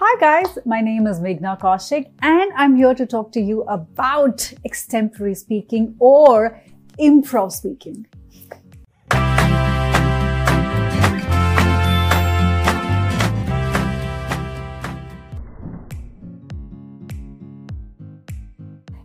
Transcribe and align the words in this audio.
Hi 0.00 0.14
guys, 0.20 0.56
my 0.64 0.80
name 0.80 1.08
is 1.08 1.18
Meghna 1.18 1.58
Kaushik 1.58 2.06
and 2.22 2.52
I'm 2.54 2.76
here 2.76 2.94
to 2.94 3.04
talk 3.04 3.32
to 3.32 3.40
you 3.40 3.62
about 3.62 4.52
extemporary 4.64 5.34
speaking 5.34 5.96
or 5.98 6.62
improv 7.00 7.50
speaking. 7.50 8.06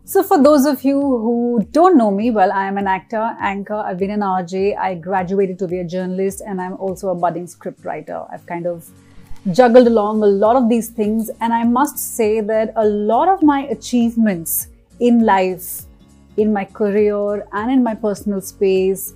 So, 0.05 0.21
for 0.21 0.43
those 0.43 0.67
of 0.67 0.83
you 0.83 1.01
who 1.01 1.67
don't 1.71 1.97
know 1.97 2.11
me, 2.11 2.29
well, 2.29 2.51
I 2.51 2.67
am 2.67 2.77
an 2.77 2.85
actor, 2.85 3.35
anchor, 3.41 3.73
I've 3.73 3.97
been 3.97 4.11
an 4.11 4.19
RJ, 4.19 4.77
I 4.77 4.93
graduated 4.93 5.57
to 5.57 5.67
be 5.67 5.79
a 5.79 5.83
journalist, 5.83 6.43
and 6.45 6.61
I'm 6.61 6.73
also 6.73 7.09
a 7.09 7.15
budding 7.15 7.47
scriptwriter. 7.47 8.31
I've 8.31 8.45
kind 8.45 8.67
of 8.67 8.87
juggled 9.51 9.87
along 9.87 10.23
a 10.23 10.25
lot 10.25 10.55
of 10.55 10.69
these 10.69 10.89
things, 10.89 11.29
and 11.41 11.53
I 11.53 11.63
must 11.63 11.97
say 11.97 12.39
that 12.41 12.71
a 12.75 12.85
lot 12.85 13.27
of 13.27 13.43
my 13.43 13.63
achievements 13.67 14.67
in 14.99 15.25
life, 15.25 15.81
in 16.37 16.53
my 16.53 16.65
career, 16.65 17.45
and 17.51 17.71
in 17.71 17.83
my 17.83 17.95
personal 17.95 18.39
space, 18.41 19.13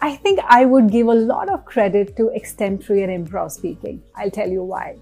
I 0.00 0.14
think 0.14 0.38
I 0.48 0.64
would 0.64 0.90
give 0.90 1.08
a 1.08 1.14
lot 1.14 1.48
of 1.48 1.64
credit 1.64 2.16
to 2.16 2.28
extemporary 2.28 3.02
and 3.02 3.26
improv 3.26 3.50
speaking. 3.50 4.00
I'll 4.14 4.30
tell 4.30 4.48
you 4.48 4.62
why. 4.62 4.96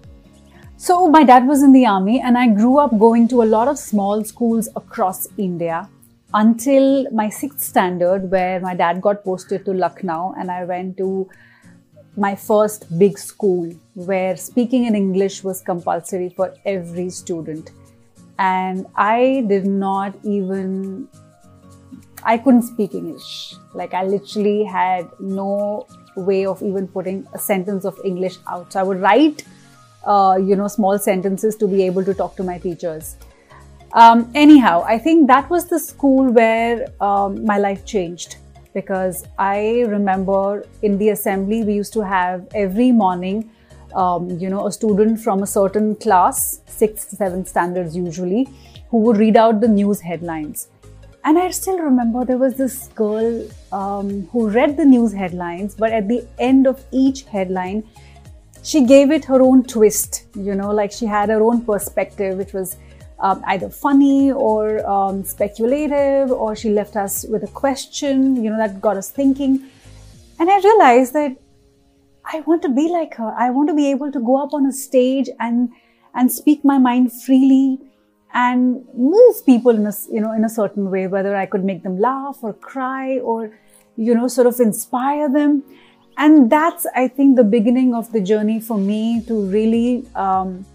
So, 0.77 1.07
my 1.07 1.23
dad 1.23 1.47
was 1.47 1.61
in 1.61 1.71
the 1.71 1.85
army, 1.85 2.19
and 2.19 2.37
I 2.37 2.47
grew 2.47 2.79
up 2.79 2.97
going 2.97 3.27
to 3.29 3.43
a 3.43 3.45
lot 3.45 3.67
of 3.67 3.77
small 3.77 4.23
schools 4.23 4.67
across 4.75 5.27
India 5.37 5.87
until 6.33 7.09
my 7.11 7.29
sixth 7.29 7.59
standard, 7.59 8.31
where 8.31 8.59
my 8.59 8.75
dad 8.75 9.01
got 9.01 9.23
posted 9.23 9.65
to 9.65 9.73
Lucknow, 9.73 10.33
and 10.37 10.49
I 10.49 10.65
went 10.65 10.97
to 10.97 11.29
my 12.17 12.35
first 12.35 12.85
big 12.97 13.17
school 13.17 13.71
where 13.93 14.35
speaking 14.35 14.85
in 14.85 14.95
English 14.95 15.43
was 15.43 15.61
compulsory 15.61 16.29
for 16.29 16.53
every 16.65 17.09
student. 17.09 17.71
And 18.39 18.85
I 18.95 19.45
did 19.47 19.65
not 19.65 20.15
even, 20.23 21.07
I 22.23 22.37
couldn't 22.37 22.63
speak 22.63 22.93
English. 22.93 23.55
Like, 23.73 23.93
I 23.93 24.03
literally 24.03 24.63
had 24.63 25.07
no 25.19 25.87
way 26.15 26.45
of 26.45 26.61
even 26.61 26.87
putting 26.87 27.27
a 27.33 27.39
sentence 27.39 27.85
of 27.85 27.99
English 28.03 28.37
out. 28.47 28.73
So, 28.73 28.79
I 28.79 28.83
would 28.83 28.99
write 28.99 29.43
uh, 30.05 30.37
you 30.37 30.55
know, 30.55 30.67
small 30.67 30.97
sentences 30.97 31.55
to 31.57 31.67
be 31.67 31.83
able 31.83 32.03
to 32.03 32.13
talk 32.13 32.35
to 32.37 32.43
my 32.43 32.57
teachers. 32.57 33.17
Um, 33.93 34.31
anyhow, 34.35 34.83
I 34.85 34.97
think 34.97 35.27
that 35.27 35.49
was 35.49 35.67
the 35.67 35.79
school 35.79 36.31
where 36.31 36.87
um, 37.01 37.45
my 37.45 37.57
life 37.57 37.85
changed 37.85 38.37
because 38.77 39.25
I 39.39 39.85
remember 39.95 40.63
in 40.83 40.97
the 41.01 41.09
assembly 41.09 41.63
we 41.63 41.73
used 41.73 41.93
to 41.93 42.05
have 42.05 42.47
every 42.53 42.91
morning, 42.91 43.49
um, 43.95 44.29
you 44.41 44.49
know, 44.53 44.67
a 44.67 44.71
student 44.71 45.19
from 45.19 45.41
a 45.41 45.47
certain 45.47 45.95
class, 45.95 46.61
sixth, 46.67 47.17
seventh 47.21 47.47
standards 47.47 47.97
usually, 47.97 48.47
who 48.89 48.97
would 49.05 49.17
read 49.17 49.37
out 49.43 49.61
the 49.61 49.67
news 49.67 49.99
headlines. 49.99 50.67
And 51.23 51.39
I 51.39 51.49
still 51.51 51.79
remember 51.79 52.23
there 52.23 52.37
was 52.37 52.53
this 52.55 52.75
girl 52.89 53.47
um, 53.71 54.09
who 54.31 54.47
read 54.49 54.77
the 54.77 54.85
news 54.85 55.13
headlines, 55.21 55.73
but 55.75 55.91
at 55.91 56.07
the 56.07 56.25
end 56.37 56.67
of 56.67 56.85
each 56.91 57.23
headline, 57.23 57.83
she 58.63 58.85
gave 58.85 59.11
it 59.11 59.25
her 59.25 59.41
own 59.41 59.63
twist, 59.63 60.25
you 60.35 60.53
know, 60.53 60.71
like 60.71 60.91
she 60.91 61.05
had 61.05 61.29
her 61.29 61.41
own 61.41 61.65
perspective, 61.65 62.37
which 62.37 62.53
was 62.53 62.77
um, 63.19 63.43
either 63.47 63.69
funny 63.69 64.31
or 64.31 64.87
um, 64.87 65.23
speculative, 65.23 66.31
or 66.31 66.55
she 66.55 66.69
left 66.69 66.95
us 66.95 67.25
with 67.29 67.43
a 67.43 67.47
question, 67.47 68.43
you 68.43 68.49
know, 68.49 68.57
that 68.57 68.79
got 68.79 68.97
us 68.97 69.09
thinking. 69.09 69.63
And 70.39 70.49
I 70.49 70.59
realized 70.59 71.13
that 71.13 71.35
I 72.25 72.41
want 72.41 72.61
to 72.63 72.69
be 72.69 72.89
like 72.89 73.15
her. 73.15 73.33
I 73.37 73.49
want 73.49 73.69
to 73.69 73.75
be 73.75 73.89
able 73.89 74.11
to 74.11 74.19
go 74.19 74.41
up 74.41 74.53
on 74.53 74.65
a 74.65 74.71
stage 74.71 75.29
and 75.39 75.69
and 76.13 76.31
speak 76.31 76.63
my 76.63 76.77
mind 76.77 77.11
freely 77.13 77.79
and 78.33 78.85
move 78.93 79.45
people 79.45 79.71
in 79.71 79.85
a 79.85 79.93
you 80.11 80.21
know 80.21 80.33
in 80.33 80.43
a 80.43 80.49
certain 80.49 80.91
way, 80.91 81.07
whether 81.07 81.35
I 81.35 81.45
could 81.45 81.63
make 81.63 81.83
them 81.83 81.99
laugh 81.99 82.37
or 82.41 82.53
cry 82.53 83.19
or 83.19 83.57
you 83.95 84.13
know 84.13 84.27
sort 84.27 84.47
of 84.47 84.59
inspire 84.59 85.27
them 85.27 85.63
and 86.17 86.49
that's 86.49 86.85
i 86.95 87.07
think 87.07 87.35
the 87.35 87.43
beginning 87.43 87.93
of 87.93 88.11
the 88.11 88.21
journey 88.21 88.59
for 88.59 88.77
me 88.77 89.21
to 89.27 89.45
really 89.45 90.05
um, 90.15 90.65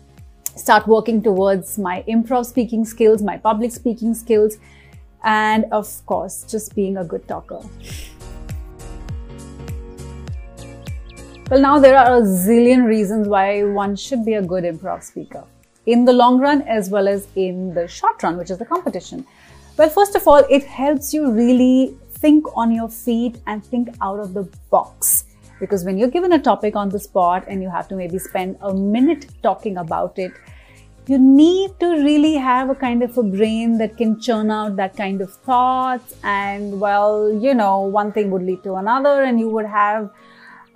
start 0.57 0.87
working 0.87 1.23
towards 1.23 1.79
my 1.79 2.05
improv 2.09 2.47
speaking 2.47 2.85
skills 2.85 3.23
my 3.23 3.37
public 3.37 3.73
speaking 3.73 4.15
skills 4.15 4.59
and 5.25 5.65
of 5.73 5.89
course 6.07 6.45
just 6.49 6.75
being 6.75 6.97
a 6.97 7.05
good 7.05 7.27
talker. 7.29 7.61
Well 11.51 11.61
now 11.61 11.79
there 11.79 11.97
are 11.97 12.17
a 12.17 12.23
zillion 12.23 12.87
reasons 12.87 13.29
why 13.29 13.62
one 13.62 13.97
should 13.97 14.25
be 14.25 14.35
a 14.35 14.43
good 14.43 14.65
improv 14.65 15.03
speaker 15.03 15.45
in 15.87 16.05
the 16.05 16.12
long 16.12 16.39
run 16.39 16.62
as 16.62 16.91
well 16.91 17.09
as 17.09 17.27
in 17.35 17.75
the 17.75 17.89
short 17.89 18.23
run 18.23 18.37
which 18.37 18.51
is 18.51 18.59
the 18.59 18.65
competition. 18.65 19.27
Well 19.77 19.89
first 19.89 20.15
of 20.15 20.27
all 20.29 20.45
it 20.51 20.65
helps 20.65 21.12
you 21.15 21.31
really 21.31 21.97
think 22.12 22.47
on 22.57 22.73
your 22.73 22.89
feet 22.89 23.39
and 23.47 23.65
think 23.65 23.89
out 24.01 24.21
of 24.21 24.35
the 24.35 24.45
box 24.71 25.25
because 25.62 25.84
when 25.84 25.97
you're 25.97 26.15
given 26.15 26.33
a 26.33 26.41
topic 26.41 26.75
on 26.75 26.89
the 26.89 26.99
spot 26.99 27.45
and 27.47 27.62
you 27.62 27.71
have 27.71 27.87
to 27.89 27.95
maybe 27.95 28.19
spend 28.19 28.56
a 28.62 28.75
minute 28.75 29.27
talking 29.45 29.77
about 29.77 30.19
it, 30.19 30.33
you 31.06 31.19
need 31.19 31.78
to 31.78 31.91
really 32.06 32.34
have 32.34 32.69
a 32.69 32.75
kind 32.75 33.05
of 33.05 33.17
a 33.17 33.23
brain 33.23 33.78
that 33.78 33.97
can 33.97 34.21
churn 34.21 34.50
out 34.50 34.75
that 34.75 34.97
kind 34.97 35.21
of 35.21 35.33
thoughts. 35.50 36.17
And 36.25 36.81
well, 36.81 37.33
you 37.47 37.55
know, 37.55 37.78
one 38.00 38.11
thing 38.11 38.33
would 38.33 38.43
lead 38.43 38.65
to 38.65 38.75
another, 38.75 39.23
and 39.23 39.39
you 39.39 39.49
would 39.50 39.67
have 39.67 40.11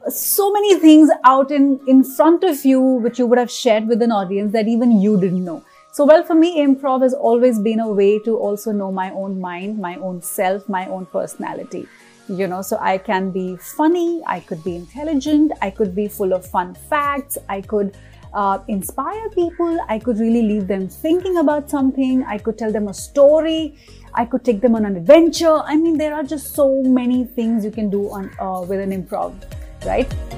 so 0.08 0.52
many 0.52 0.78
things 0.78 1.10
out 1.24 1.50
in, 1.50 1.80
in 1.88 2.04
front 2.04 2.44
of 2.44 2.64
you 2.64 2.80
which 2.80 3.18
you 3.18 3.26
would 3.26 3.38
have 3.38 3.50
shared 3.50 3.88
with 3.88 4.00
an 4.02 4.12
audience 4.12 4.52
that 4.52 4.68
even 4.68 5.00
you 5.00 5.20
didn't 5.20 5.44
know. 5.44 5.64
So, 5.90 6.04
well, 6.04 6.22
for 6.22 6.34
me, 6.34 6.60
improv 6.64 7.02
has 7.02 7.14
always 7.14 7.58
been 7.58 7.80
a 7.80 7.88
way 7.88 8.18
to 8.20 8.36
also 8.36 8.70
know 8.70 8.92
my 8.92 9.10
own 9.10 9.40
mind, 9.40 9.78
my 9.78 9.96
own 9.96 10.22
self, 10.22 10.68
my 10.68 10.86
own 10.86 11.06
personality 11.06 11.88
you 12.28 12.46
know 12.46 12.60
so 12.60 12.76
i 12.80 12.98
can 12.98 13.30
be 13.30 13.56
funny 13.56 14.22
i 14.26 14.40
could 14.40 14.62
be 14.64 14.74
intelligent 14.74 15.52
i 15.62 15.70
could 15.70 15.94
be 15.94 16.08
full 16.08 16.32
of 16.32 16.44
fun 16.44 16.74
facts 16.74 17.38
i 17.48 17.60
could 17.60 17.96
uh, 18.34 18.58
inspire 18.68 19.28
people 19.30 19.78
i 19.88 19.98
could 19.98 20.18
really 20.18 20.42
leave 20.42 20.66
them 20.66 20.88
thinking 20.88 21.36
about 21.38 21.70
something 21.70 22.24
i 22.24 22.36
could 22.36 22.58
tell 22.58 22.72
them 22.72 22.88
a 22.88 22.94
story 22.94 23.74
i 24.14 24.24
could 24.24 24.44
take 24.44 24.60
them 24.60 24.74
on 24.74 24.84
an 24.84 24.96
adventure. 24.96 25.62
I 25.64 25.76
mean 25.76 25.98
there 25.98 26.14
are 26.14 26.24
just 26.24 26.54
so 26.54 26.82
many 26.82 27.24
things 27.24 27.64
you 27.64 27.70
can 27.70 27.90
do 27.90 28.10
on 28.10 28.30
uh, 28.40 28.62
with 28.62 28.80
an 28.80 28.90
improv 28.90 29.34
right 29.84 30.35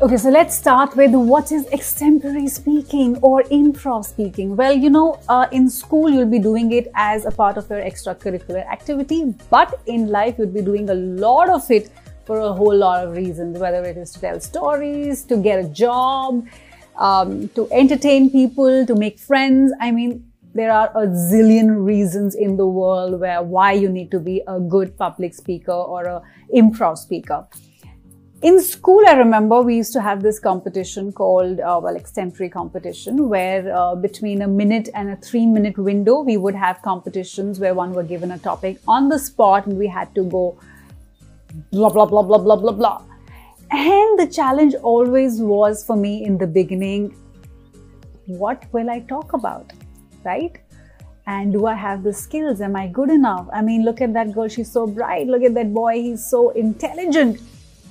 Okay, 0.00 0.16
so 0.16 0.30
let's 0.30 0.54
start 0.54 0.94
with 0.94 1.10
what 1.10 1.50
is 1.50 1.66
extemporary 1.72 2.46
speaking 2.46 3.16
or 3.16 3.42
improv 3.50 4.04
speaking. 4.04 4.54
Well, 4.54 4.72
you 4.72 4.90
know, 4.90 5.18
uh, 5.28 5.48
in 5.50 5.68
school 5.68 6.08
you'll 6.08 6.30
be 6.30 6.38
doing 6.38 6.70
it 6.70 6.86
as 6.94 7.24
a 7.24 7.32
part 7.32 7.56
of 7.56 7.68
your 7.68 7.80
extracurricular 7.80 8.64
activity, 8.70 9.34
but 9.50 9.80
in 9.86 10.06
life 10.06 10.36
you'll 10.38 10.54
be 10.54 10.62
doing 10.62 10.88
a 10.88 10.94
lot 10.94 11.48
of 11.48 11.68
it 11.68 11.90
for 12.26 12.38
a 12.38 12.52
whole 12.52 12.76
lot 12.76 13.04
of 13.04 13.16
reasons, 13.16 13.58
whether 13.58 13.82
it 13.82 13.96
is 13.96 14.12
to 14.12 14.20
tell 14.20 14.38
stories, 14.38 15.24
to 15.24 15.36
get 15.36 15.58
a 15.64 15.68
job, 15.68 16.46
um, 16.96 17.48
to 17.56 17.68
entertain 17.72 18.30
people, 18.30 18.86
to 18.86 18.94
make 18.94 19.18
friends. 19.18 19.72
I 19.80 19.90
mean, 19.90 20.30
there 20.54 20.70
are 20.70 20.92
a 20.94 21.08
zillion 21.08 21.84
reasons 21.84 22.36
in 22.36 22.56
the 22.56 22.68
world 22.68 23.18
where 23.18 23.42
why 23.42 23.72
you 23.72 23.88
need 23.88 24.12
to 24.12 24.20
be 24.20 24.44
a 24.46 24.60
good 24.60 24.96
public 24.96 25.34
speaker 25.34 25.72
or 25.72 26.04
a 26.04 26.22
improv 26.54 26.98
speaker 26.98 27.48
in 28.40 28.60
school, 28.60 29.02
I 29.06 29.14
remember 29.14 29.62
we 29.62 29.74
used 29.74 29.92
to 29.94 30.00
have 30.00 30.22
this 30.22 30.38
competition 30.38 31.12
called, 31.12 31.58
uh, 31.58 31.80
well, 31.82 31.96
extemporary 31.96 32.50
competition, 32.50 33.28
where 33.28 33.74
uh, 33.74 33.96
between 33.96 34.42
a 34.42 34.48
minute 34.48 34.88
and 34.94 35.10
a 35.10 35.16
three 35.16 35.44
minute 35.44 35.76
window, 35.76 36.20
we 36.20 36.36
would 36.36 36.54
have 36.54 36.80
competitions 36.82 37.58
where 37.58 37.74
one 37.74 37.92
were 37.92 38.04
given 38.04 38.30
a 38.30 38.38
topic 38.38 38.78
on 38.86 39.08
the 39.08 39.18
spot 39.18 39.66
and 39.66 39.76
we 39.76 39.88
had 39.88 40.14
to 40.14 40.22
go 40.24 40.56
blah, 41.72 41.90
blah, 41.90 42.06
blah, 42.06 42.22
blah, 42.22 42.38
blah, 42.38 42.56
blah, 42.56 42.72
blah. 42.72 43.02
And 43.72 44.18
the 44.18 44.28
challenge 44.32 44.74
always 44.76 45.40
was 45.40 45.84
for 45.84 45.96
me 45.96 46.24
in 46.24 46.38
the 46.38 46.46
beginning 46.46 47.14
what 48.26 48.64
will 48.72 48.90
I 48.90 49.00
talk 49.00 49.32
about? 49.32 49.72
Right? 50.22 50.56
And 51.26 51.52
do 51.52 51.66
I 51.66 51.74
have 51.74 52.02
the 52.02 52.12
skills? 52.12 52.60
Am 52.60 52.76
I 52.76 52.86
good 52.86 53.10
enough? 53.10 53.48
I 53.52 53.62
mean, 53.62 53.84
look 53.84 54.00
at 54.00 54.12
that 54.12 54.32
girl, 54.32 54.48
she's 54.48 54.70
so 54.70 54.86
bright. 54.86 55.26
Look 55.26 55.42
at 55.42 55.54
that 55.54 55.72
boy, 55.72 55.94
he's 55.94 56.24
so 56.24 56.50
intelligent 56.50 57.40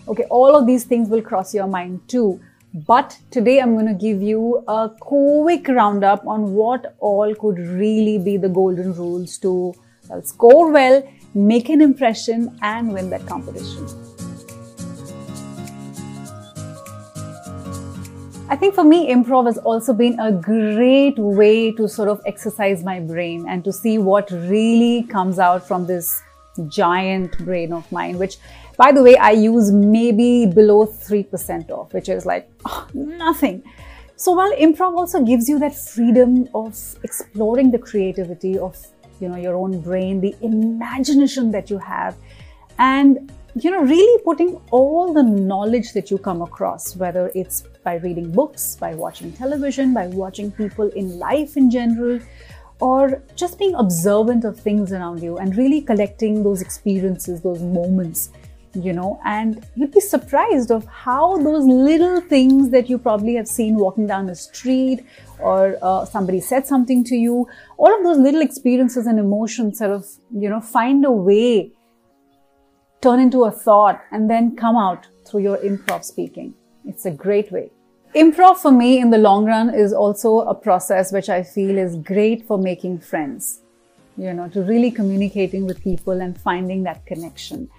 Okay, 0.08 0.24
all 0.30 0.56
of 0.56 0.66
these 0.66 0.86
things 0.86 1.10
will 1.10 1.22
cross 1.22 1.54
your 1.54 1.68
mind 1.68 2.00
too. 2.08 2.40
But 2.74 3.18
today 3.30 3.60
I'm 3.60 3.74
going 3.74 3.88
to 3.88 3.94
give 3.94 4.22
you 4.22 4.64
a 4.68 4.90
quick 5.00 5.68
roundup 5.68 6.26
on 6.26 6.54
what 6.54 6.96
all 7.00 7.36
could 7.36 7.60
really 7.60 8.18
be 8.18 8.38
the 8.38 8.48
golden 8.48 8.94
rules 8.94 9.38
to 9.40 9.74
well, 10.08 10.22
score 10.22 10.72
well, 10.72 11.04
make 11.34 11.68
an 11.68 11.82
impression, 11.82 12.58
and 12.62 12.94
win 12.94 13.10
that 13.10 13.26
competition. 13.26 13.86
I 18.50 18.56
think 18.56 18.76
for 18.76 18.86
me, 18.86 19.12
improv 19.14 19.48
has 19.48 19.58
also 19.58 19.92
been 19.92 20.18
a 20.22 20.32
great 20.32 21.18
way 21.18 21.74
to 21.74 21.90
sort 21.90 22.08
of 22.08 22.22
exercise 22.26 22.82
my 22.82 23.02
brain 23.02 23.46
and 23.50 23.62
to 23.66 23.74
see 23.74 23.98
what 23.98 24.32
really 24.32 25.04
comes 25.04 25.38
out 25.38 25.68
from 25.68 25.86
this 25.86 26.22
giant 26.70 27.38
brain 27.40 27.74
of 27.74 27.92
mine, 27.92 28.18
which 28.18 28.38
By 28.78 28.92
the 28.92 29.02
way, 29.02 29.18
I 29.18 29.32
use 29.32 29.72
maybe 29.72 30.46
below 30.46 30.86
3% 30.86 31.72
off, 31.72 31.94
which 31.94 32.10
is 32.10 32.28
like 32.28 32.48
oh, 32.66 32.88
nothing. 32.94 33.64
So 34.16 34.34
while 34.34 34.52
improv 34.56 34.96
also 34.96 35.24
gives 35.24 35.50
you 35.50 35.58
that 35.60 35.76
freedom 35.76 36.48
of 36.54 36.78
exploring 37.04 37.72
the 37.72 37.80
creativity 37.80 38.58
of 38.58 38.78
you 39.20 39.30
know 39.30 39.38
your 39.38 39.56
own 39.56 39.82
brain, 39.82 40.22
the 40.22 40.36
imagination 40.42 41.52
that 41.52 41.72
you 41.72 41.80
have, 41.80 42.16
and 42.78 43.32
you 43.56 43.72
know 43.72 43.82
really 43.82 44.24
putting 44.24 44.62
all 44.70 45.12
the 45.12 45.24
knowledge 45.24 45.94
that 45.94 46.12
you 46.12 46.20
come 46.20 46.44
across, 46.44 46.96
whether 46.96 47.32
it's 47.34 47.64
by 47.84 47.96
reading 47.96 48.32
books, 48.32 48.76
by 48.76 48.94
watching 48.94 49.32
television, 49.32 49.92
by 49.92 50.06
watching 50.08 50.52
people 50.52 50.90
in 50.90 51.18
life 51.18 51.58
in 51.58 51.72
general, 51.72 52.20
or 52.80 53.24
just 53.36 53.58
being 53.58 53.74
observant 53.74 54.46
of 54.46 54.60
things 54.60 54.92
around 54.92 55.24
you 55.24 55.38
and 55.38 55.58
really 55.58 55.82
collecting 55.82 56.44
those 56.44 56.62
experiences, 56.62 57.42
those 57.42 57.62
moments 57.62 58.30
you 58.84 58.94
know 58.94 59.20
and 59.26 59.66
you'd 59.76 59.92
be 59.92 60.00
surprised 60.00 60.72
of 60.72 60.86
how 60.86 61.38
those 61.38 61.66
little 61.66 62.22
things 62.22 62.70
that 62.70 62.90
you 62.90 62.98
probably 62.98 63.36
have 63.36 63.48
seen 63.48 63.76
walking 63.76 64.08
down 64.08 64.26
the 64.26 64.36
street 64.36 65.06
or 65.40 65.78
uh, 65.82 66.06
somebody 66.06 66.40
said 66.40 66.66
something 66.66 67.04
to 67.04 67.16
you 67.16 67.48
all 67.78 67.96
of 67.96 68.04
those 68.04 68.18
little 68.18 68.42
experiences 68.42 69.08
and 69.08 69.20
emotions 69.20 69.78
sort 69.80 69.92
of 69.92 70.06
you 70.32 70.50
know 70.50 70.62
find 70.62 71.06
a 71.06 71.12
way 71.12 71.72
turn 73.02 73.20
into 73.20 73.44
a 73.46 73.52
thought 73.52 74.02
and 74.12 74.30
then 74.30 74.56
come 74.56 74.76
out 74.76 75.08
through 75.26 75.42
your 75.42 75.58
improv 75.58 76.04
speaking. 76.04 76.54
It's 76.86 77.06
a 77.06 77.12
great 77.12 77.52
way. 77.52 77.70
Improv 78.16 78.58
for 78.58 78.72
me 78.72 79.00
in 79.00 79.10
the 79.10 79.18
long 79.18 79.46
run 79.46 79.74
is 79.74 79.94
also 79.94 80.40
a 80.40 80.56
process 80.56 81.12
which 81.12 81.30
i 81.30 81.44
feel 81.44 81.78
is 81.78 81.98
great 81.98 82.48
for 82.48 82.58
making 82.58 82.98
friends 82.98 83.62
you 84.18 84.34
know 84.34 84.48
to 84.48 84.62
really 84.62 84.90
communicating 84.90 85.66
with 85.66 85.84
people 85.84 86.22
and 86.22 86.40
finding 86.40 86.84
that 86.84 87.06
connection 87.06 87.70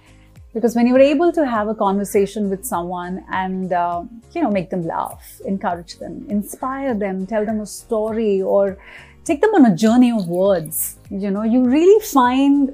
because 0.53 0.75
when 0.75 0.87
you're 0.87 0.99
able 0.99 1.31
to 1.31 1.45
have 1.45 1.67
a 1.67 1.75
conversation 1.75 2.49
with 2.49 2.65
someone 2.65 3.23
and 3.31 3.73
uh, 3.73 4.03
you 4.33 4.41
know 4.41 4.51
make 4.51 4.69
them 4.69 4.85
laugh 4.85 5.39
encourage 5.45 5.97
them 5.99 6.25
inspire 6.29 6.93
them 6.93 7.25
tell 7.25 7.45
them 7.45 7.59
a 7.61 7.65
story 7.65 8.41
or 8.41 8.77
take 9.23 9.41
them 9.41 9.53
on 9.55 9.65
a 9.71 9.75
journey 9.75 10.11
of 10.11 10.27
words 10.27 10.97
you 11.09 11.31
know 11.31 11.43
you 11.43 11.63
really 11.65 11.99
find 12.05 12.73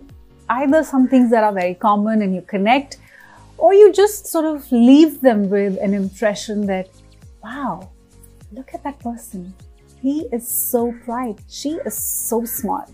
either 0.49 0.83
some 0.83 1.07
things 1.07 1.31
that 1.31 1.43
are 1.43 1.53
very 1.53 1.73
common 1.73 2.21
and 2.21 2.33
you 2.35 2.41
connect 2.41 2.97
or 3.57 3.73
you 3.73 3.91
just 3.91 4.27
sort 4.27 4.45
of 4.45 4.71
leave 4.71 5.21
them 5.21 5.49
with 5.49 5.77
an 5.81 5.93
impression 5.93 6.65
that 6.67 6.87
wow 7.43 7.89
look 8.55 8.73
at 8.73 8.83
that 8.83 8.99
person. 8.99 9.53
He 10.01 10.27
is 10.31 10.47
so 10.47 10.93
bright. 11.05 11.39
She 11.49 11.71
is 11.85 11.95
so 11.97 12.45
smart 12.45 12.89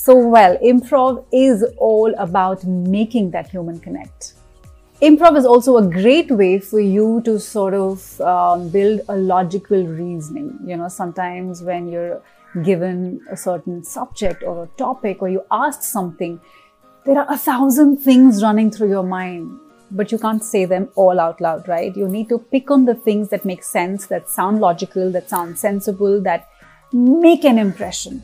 so, 0.00 0.16
well, 0.16 0.56
improv 0.58 1.24
is 1.32 1.64
all 1.76 2.14
about 2.18 2.64
making 2.64 3.32
that 3.32 3.48
human 3.50 3.80
connect. 3.80 4.34
Improv 5.02 5.36
is 5.36 5.44
also 5.44 5.76
a 5.78 5.82
great 5.82 6.30
way 6.30 6.60
for 6.60 6.78
you 6.78 7.20
to 7.24 7.40
sort 7.40 7.74
of 7.74 8.20
um, 8.20 8.68
build 8.68 9.00
a 9.08 9.16
logical 9.16 9.84
reasoning. 9.84 10.56
You 10.64 10.76
know, 10.76 10.86
sometimes 10.86 11.62
when 11.62 11.88
you're 11.88 12.22
given 12.62 13.20
a 13.28 13.36
certain 13.36 13.82
subject 13.82 14.44
or 14.44 14.62
a 14.62 14.66
topic 14.78 15.20
or 15.20 15.30
you 15.30 15.44
asked 15.50 15.82
something, 15.82 16.40
there 17.04 17.18
are 17.18 17.26
a 17.28 17.36
thousand 17.36 17.96
things 17.96 18.40
running 18.40 18.70
through 18.70 18.90
your 18.90 19.02
mind, 19.02 19.50
but 19.90 20.12
you 20.12 20.18
can't 20.18 20.44
say 20.44 20.64
them 20.64 20.90
all 20.94 21.18
out 21.18 21.40
loud, 21.40 21.66
right? 21.66 21.96
You 21.96 22.06
need 22.06 22.28
to 22.28 22.38
pick 22.38 22.70
on 22.70 22.84
the 22.84 22.94
things 22.94 23.30
that 23.30 23.44
make 23.44 23.64
sense, 23.64 24.06
that 24.06 24.30
sound 24.30 24.60
logical, 24.60 25.10
that 25.10 25.28
sound 25.28 25.58
sensible, 25.58 26.20
that 26.22 26.48
make 26.92 27.44
an 27.44 27.58
impression. 27.58 28.22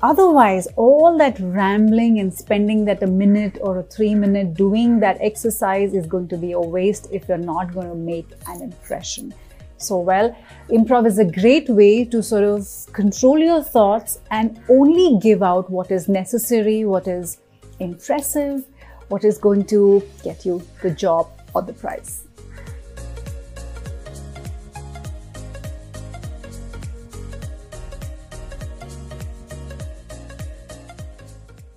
Otherwise, 0.00 0.68
all 0.76 1.18
that 1.18 1.40
rambling 1.40 2.20
and 2.20 2.32
spending 2.32 2.84
that 2.84 3.02
a 3.02 3.06
minute 3.06 3.58
or 3.60 3.78
a 3.78 3.82
three 3.82 4.14
minute 4.14 4.54
doing 4.54 5.00
that 5.00 5.18
exercise 5.20 5.92
is 5.92 6.06
going 6.06 6.28
to 6.28 6.36
be 6.36 6.52
a 6.52 6.60
waste 6.60 7.08
if 7.10 7.28
you're 7.28 7.36
not 7.36 7.74
going 7.74 7.88
to 7.88 7.96
make 7.96 8.28
an 8.46 8.62
impression. 8.62 9.34
So, 9.76 9.98
well, 9.98 10.36
improv 10.70 11.06
is 11.06 11.18
a 11.18 11.24
great 11.24 11.68
way 11.68 12.04
to 12.04 12.22
sort 12.22 12.44
of 12.44 12.68
control 12.92 13.38
your 13.38 13.62
thoughts 13.62 14.20
and 14.30 14.60
only 14.68 15.18
give 15.20 15.42
out 15.42 15.68
what 15.68 15.90
is 15.90 16.08
necessary, 16.08 16.84
what 16.84 17.08
is 17.08 17.38
impressive, 17.80 18.64
what 19.08 19.24
is 19.24 19.36
going 19.38 19.64
to 19.66 20.02
get 20.22 20.44
you 20.44 20.62
the 20.82 20.90
job 20.90 21.28
or 21.54 21.62
the 21.62 21.72
prize. 21.72 22.27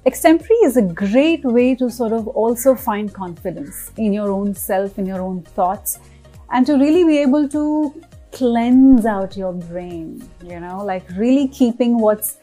Extempore 0.03 0.63
is 0.63 0.77
a 0.77 0.81
great 0.81 1.44
way 1.45 1.75
to 1.75 1.88
sort 1.88 2.12
of 2.12 2.27
also 2.30 2.74
find 2.74 3.13
confidence 3.13 3.92
in 3.98 4.12
your 4.12 4.31
own 4.31 4.56
self, 4.56 4.98
in 4.98 5.06
your 5.06 5.21
own 5.21 5.44
thoughts, 5.44 6.00
and 6.51 6.65
to 6.65 6.74
really 6.74 7.03
be 7.03 7.19
able 7.19 7.48
to 7.48 7.94
cleanse 8.31 9.06
out 9.06 9.38
your 9.38 9.53
brain, 9.53 10.27
you 10.44 10.59
know, 10.59 10.83
like 10.83 11.07
really 11.15 11.48
keeping 11.50 12.00
what's 12.00 12.38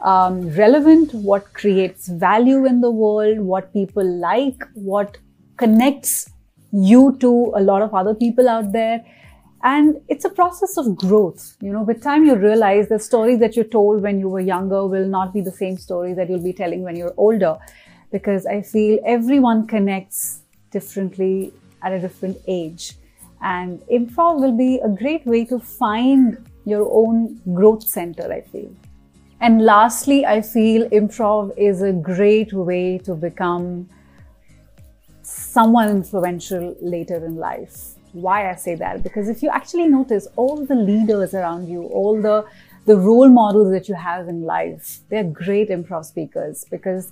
um, 0.00 0.48
relevant, 0.54 1.14
what 1.14 1.52
creates 1.52 2.08
value 2.08 2.66
in 2.66 2.80
the 2.80 2.90
world, 2.90 3.38
what 3.38 3.72
people 3.72 4.04
like, 4.04 4.60
what 4.74 5.16
connects 5.58 6.28
you 6.72 7.16
to 7.20 7.52
a 7.54 7.62
lot 7.62 7.82
of 7.82 7.94
other 7.94 8.16
people 8.16 8.48
out 8.48 8.72
there, 8.72 9.04
and 9.66 10.00
it's 10.06 10.24
a 10.24 10.30
process 10.30 10.76
of 10.76 10.96
growth. 10.96 11.56
You 11.60 11.72
know, 11.72 11.82
with 11.82 12.00
time 12.00 12.24
you 12.24 12.36
realize 12.36 12.88
the 12.88 13.00
stories 13.00 13.40
that 13.40 13.56
you 13.56 13.64
told 13.64 14.00
when 14.00 14.20
you 14.20 14.28
were 14.28 14.44
younger 14.48 14.86
will 14.86 15.08
not 15.08 15.34
be 15.34 15.40
the 15.40 15.50
same 15.50 15.76
stories 15.76 16.14
that 16.16 16.30
you'll 16.30 16.48
be 16.50 16.52
telling 16.52 16.82
when 16.82 16.94
you're 16.94 17.14
older. 17.16 17.56
Because 18.12 18.46
I 18.46 18.62
feel 18.62 19.00
everyone 19.04 19.66
connects 19.66 20.42
differently 20.70 21.52
at 21.82 21.90
a 21.90 21.98
different 21.98 22.36
age. 22.46 22.92
And 23.42 23.80
improv 23.92 24.40
will 24.40 24.56
be 24.56 24.78
a 24.84 24.88
great 24.88 25.26
way 25.26 25.44
to 25.46 25.58
find 25.58 26.38
your 26.64 26.88
own 26.92 27.40
growth 27.52 27.82
center, 27.82 28.32
I 28.32 28.42
feel. 28.42 28.70
And 29.40 29.64
lastly, 29.64 30.24
I 30.24 30.42
feel 30.42 30.88
improv 30.90 31.52
is 31.58 31.82
a 31.82 31.92
great 31.92 32.52
way 32.52 32.98
to 32.98 33.16
become 33.16 33.88
someone 35.22 35.88
influential 35.88 36.76
later 36.80 37.16
in 37.26 37.34
life 37.34 37.95
why 38.22 38.50
I 38.50 38.54
say 38.54 38.74
that 38.76 39.02
because 39.02 39.28
if 39.28 39.42
you 39.42 39.50
actually 39.50 39.86
notice 39.86 40.26
all 40.36 40.64
the 40.64 40.74
leaders 40.74 41.34
around 41.34 41.68
you, 41.68 41.82
all 41.84 42.20
the 42.20 42.44
the 42.86 42.96
role 42.96 43.28
models 43.28 43.70
that 43.72 43.88
you 43.88 43.96
have 43.96 44.28
in 44.28 44.42
life, 44.42 45.00
they're 45.08 45.24
great 45.24 45.70
improv 45.70 46.04
speakers 46.04 46.64
because 46.70 47.10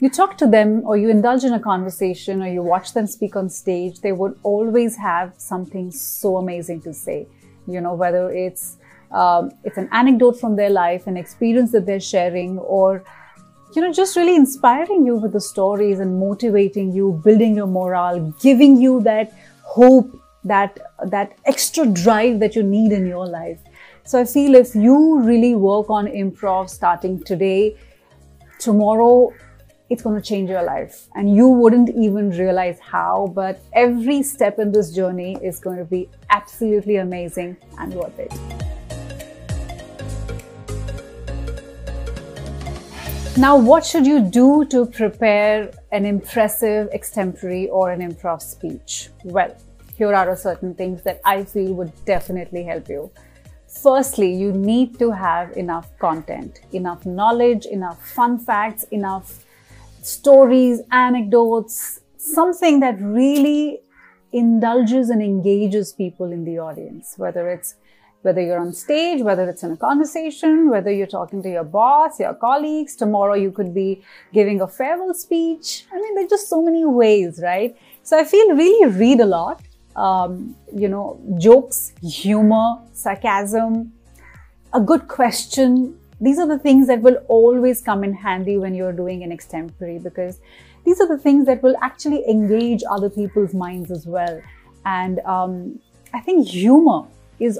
you 0.00 0.10
talk 0.10 0.36
to 0.38 0.46
them 0.46 0.82
or 0.84 0.96
you 0.96 1.08
indulge 1.10 1.44
in 1.44 1.54
a 1.54 1.60
conversation 1.60 2.42
or 2.42 2.48
you 2.48 2.62
watch 2.62 2.92
them 2.94 3.06
speak 3.06 3.36
on 3.36 3.48
stage, 3.48 4.00
they 4.00 4.12
would 4.12 4.38
always 4.42 4.96
have 4.96 5.34
something 5.36 5.90
so 5.90 6.36
amazing 6.36 6.80
to 6.82 6.92
say. 6.92 7.26
You 7.66 7.80
know, 7.80 7.94
whether 7.94 8.30
it's 8.30 8.76
um, 9.12 9.50
it's 9.64 9.76
an 9.76 9.88
anecdote 9.92 10.38
from 10.38 10.56
their 10.56 10.70
life, 10.70 11.06
an 11.06 11.16
experience 11.16 11.72
that 11.72 11.84
they're 11.84 12.00
sharing, 12.00 12.58
or 12.58 13.04
you 13.74 13.82
know, 13.82 13.92
just 13.92 14.16
really 14.16 14.34
inspiring 14.34 15.06
you 15.06 15.16
with 15.16 15.32
the 15.32 15.40
stories 15.40 16.00
and 16.00 16.18
motivating 16.18 16.92
you, 16.92 17.20
building 17.24 17.54
your 17.54 17.66
morale, 17.66 18.34
giving 18.40 18.80
you 18.80 19.00
that 19.02 19.32
hope, 19.70 20.20
that, 20.44 20.78
that 21.06 21.38
extra 21.46 21.86
drive 21.86 22.40
that 22.40 22.56
you 22.56 22.62
need 22.62 22.92
in 22.92 23.06
your 23.06 23.26
life. 23.26 23.60
So 24.04 24.20
I 24.20 24.24
feel 24.24 24.54
if 24.54 24.74
you 24.74 25.20
really 25.20 25.54
work 25.54 25.90
on 25.90 26.06
improv 26.06 26.70
starting 26.70 27.22
today, 27.22 27.76
tomorrow 28.58 29.32
it's 29.88 30.02
going 30.02 30.20
to 30.20 30.26
change 30.26 30.50
your 30.50 30.62
life 30.62 31.08
and 31.14 31.34
you 31.34 31.48
wouldn't 31.48 31.90
even 31.90 32.30
realize 32.30 32.78
how 32.80 33.32
but 33.34 33.60
every 33.72 34.22
step 34.22 34.58
in 34.58 34.70
this 34.72 34.92
journey 34.92 35.36
is 35.42 35.58
going 35.58 35.78
to 35.78 35.84
be 35.84 36.08
absolutely 36.30 36.96
amazing 36.96 37.56
and 37.78 37.94
worth 37.94 38.18
it 38.18 38.32
now 43.36 43.56
what 43.56 43.84
should 43.84 44.06
you 44.06 44.20
do 44.20 44.64
to 44.66 44.86
prepare 44.86 45.70
an 45.92 46.04
impressive 46.04 46.90
extempore 46.90 47.68
or 47.70 47.90
an 47.90 48.00
improv 48.00 48.42
speech? 48.42 49.08
Well, 49.24 49.54
here 49.96 50.14
are 50.14 50.36
certain 50.36 50.74
things 50.74 51.02
that 51.02 51.20
I 51.24 51.44
feel 51.44 51.74
would 51.74 51.92
definitely 52.04 52.64
help 52.64 52.88
you. 52.88 53.10
Firstly, 53.68 54.34
you 54.34 54.50
need 54.52 54.98
to 54.98 55.12
have 55.12 55.56
enough 55.56 55.96
content, 55.98 56.60
enough 56.72 57.06
knowledge, 57.06 57.66
enough 57.66 58.04
fun 58.04 58.38
facts, 58.38 58.82
enough 58.90 59.44
stories, 60.02 60.80
anecdotes, 60.90 62.00
something 62.16 62.80
that 62.80 63.00
really 63.00 63.80
indulges 64.32 65.08
and 65.10 65.22
engages 65.22 65.92
people 65.92 66.32
in 66.32 66.44
the 66.44 66.58
audience, 66.58 67.14
whether 67.16 67.48
it's 67.48 67.76
whether 68.22 68.40
you're 68.40 68.58
on 68.58 68.72
stage, 68.72 69.22
whether 69.22 69.48
it's 69.48 69.62
in 69.62 69.72
a 69.72 69.76
conversation, 69.76 70.68
whether 70.68 70.92
you're 70.92 71.06
talking 71.06 71.42
to 71.42 71.48
your 71.48 71.64
boss, 71.64 72.20
your 72.20 72.34
colleagues. 72.34 72.94
Tomorrow 72.96 73.34
you 73.34 73.50
could 73.50 73.74
be 73.74 74.02
giving 74.32 74.60
a 74.60 74.68
farewell 74.68 75.14
speech. 75.14 75.86
I 75.92 75.96
mean, 75.96 76.14
there's 76.14 76.30
just 76.30 76.48
so 76.48 76.62
many 76.62 76.84
ways, 76.84 77.40
right? 77.42 77.76
So 78.02 78.18
I 78.18 78.24
feel 78.24 78.54
really 78.54 78.90
read 78.90 79.20
a 79.20 79.26
lot. 79.26 79.62
Um, 79.96 80.54
you 80.74 80.88
know, 80.88 81.20
jokes, 81.38 81.92
humor, 82.02 82.78
sarcasm, 82.92 83.92
a 84.72 84.80
good 84.80 85.08
question. 85.08 85.98
These 86.20 86.38
are 86.38 86.46
the 86.46 86.58
things 86.58 86.86
that 86.86 87.00
will 87.00 87.16
always 87.28 87.80
come 87.80 88.04
in 88.04 88.12
handy 88.12 88.56
when 88.56 88.74
you're 88.74 88.92
doing 88.92 89.22
an 89.22 89.30
extempore 89.30 90.02
because 90.02 90.38
these 90.84 91.00
are 91.00 91.08
the 91.08 91.18
things 91.18 91.46
that 91.46 91.62
will 91.62 91.76
actually 91.82 92.28
engage 92.28 92.82
other 92.88 93.10
people's 93.10 93.54
minds 93.54 93.90
as 93.90 94.06
well. 94.06 94.40
And 94.84 95.18
um, 95.20 95.80
I 96.14 96.20
think 96.20 96.46
humor 96.46 97.04
is 97.38 97.58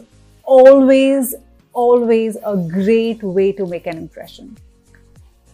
always, 0.51 1.35
always 1.73 2.37
a 2.45 2.57
great 2.57 3.23
way 3.23 3.53
to 3.53 3.67
make 3.67 3.87
an 3.87 3.97
impression. 3.97 4.57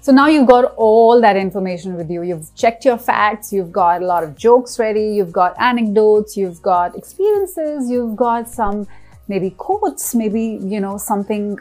So 0.00 0.12
now 0.12 0.28
you've 0.28 0.46
got 0.46 0.72
all 0.76 1.20
that 1.20 1.36
information 1.36 1.96
with 1.96 2.10
you. 2.10 2.22
You've 2.22 2.54
checked 2.54 2.84
your 2.84 2.96
facts, 2.96 3.52
you've 3.52 3.72
got 3.72 4.02
a 4.02 4.06
lot 4.06 4.24
of 4.24 4.36
jokes 4.36 4.78
ready, 4.78 5.08
you've 5.16 5.32
got 5.32 5.60
anecdotes, 5.60 6.36
you've 6.36 6.62
got 6.62 6.96
experiences, 6.96 7.90
you've 7.90 8.16
got 8.16 8.48
some 8.48 8.86
maybe 9.28 9.50
quotes, 9.50 10.14
maybe, 10.14 10.60
you 10.62 10.80
know, 10.80 10.96
something 10.96 11.58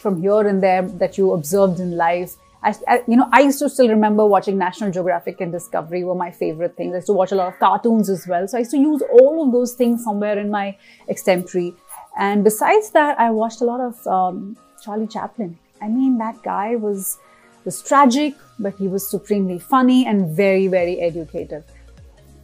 from 0.00 0.20
here 0.20 0.46
and 0.46 0.62
there 0.62 0.82
that 0.82 1.18
you 1.18 1.32
observed 1.32 1.80
in 1.80 1.96
life. 1.96 2.36
I, 2.62 2.74
I, 2.88 3.02
you 3.06 3.16
know, 3.16 3.28
I 3.32 3.40
used 3.40 3.58
to 3.60 3.68
still 3.68 3.88
remember 3.88 4.26
watching 4.26 4.58
National 4.58 4.90
Geographic 4.90 5.40
and 5.40 5.52
Discovery 5.52 6.04
were 6.04 6.14
my 6.14 6.30
favorite 6.30 6.76
things. 6.76 6.92
I 6.92 6.96
used 6.96 7.06
to 7.06 7.12
watch 7.12 7.32
a 7.32 7.36
lot 7.36 7.48
of 7.48 7.58
cartoons 7.58 8.10
as 8.10 8.26
well. 8.26 8.46
So 8.48 8.58
I 8.58 8.60
used 8.60 8.72
to 8.72 8.78
use 8.78 9.02
all 9.20 9.46
of 9.46 9.52
those 9.52 9.74
things 9.74 10.04
somewhere 10.04 10.38
in 10.38 10.50
my 10.50 10.76
extempore. 11.08 11.74
And 12.16 12.42
besides 12.42 12.90
that, 12.90 13.18
I 13.18 13.30
watched 13.30 13.60
a 13.60 13.64
lot 13.64 13.80
of 13.80 14.06
um, 14.06 14.56
Charlie 14.82 15.06
Chaplin. 15.06 15.58
I 15.82 15.88
mean, 15.88 16.18
that 16.18 16.42
guy 16.42 16.76
was 16.76 17.18
was 17.64 17.82
tragic, 17.82 18.34
but 18.60 18.74
he 18.76 18.86
was 18.86 19.10
supremely 19.10 19.58
funny 19.58 20.06
and 20.06 20.28
very, 20.34 20.68
very 20.68 21.00
educative. 21.00 21.64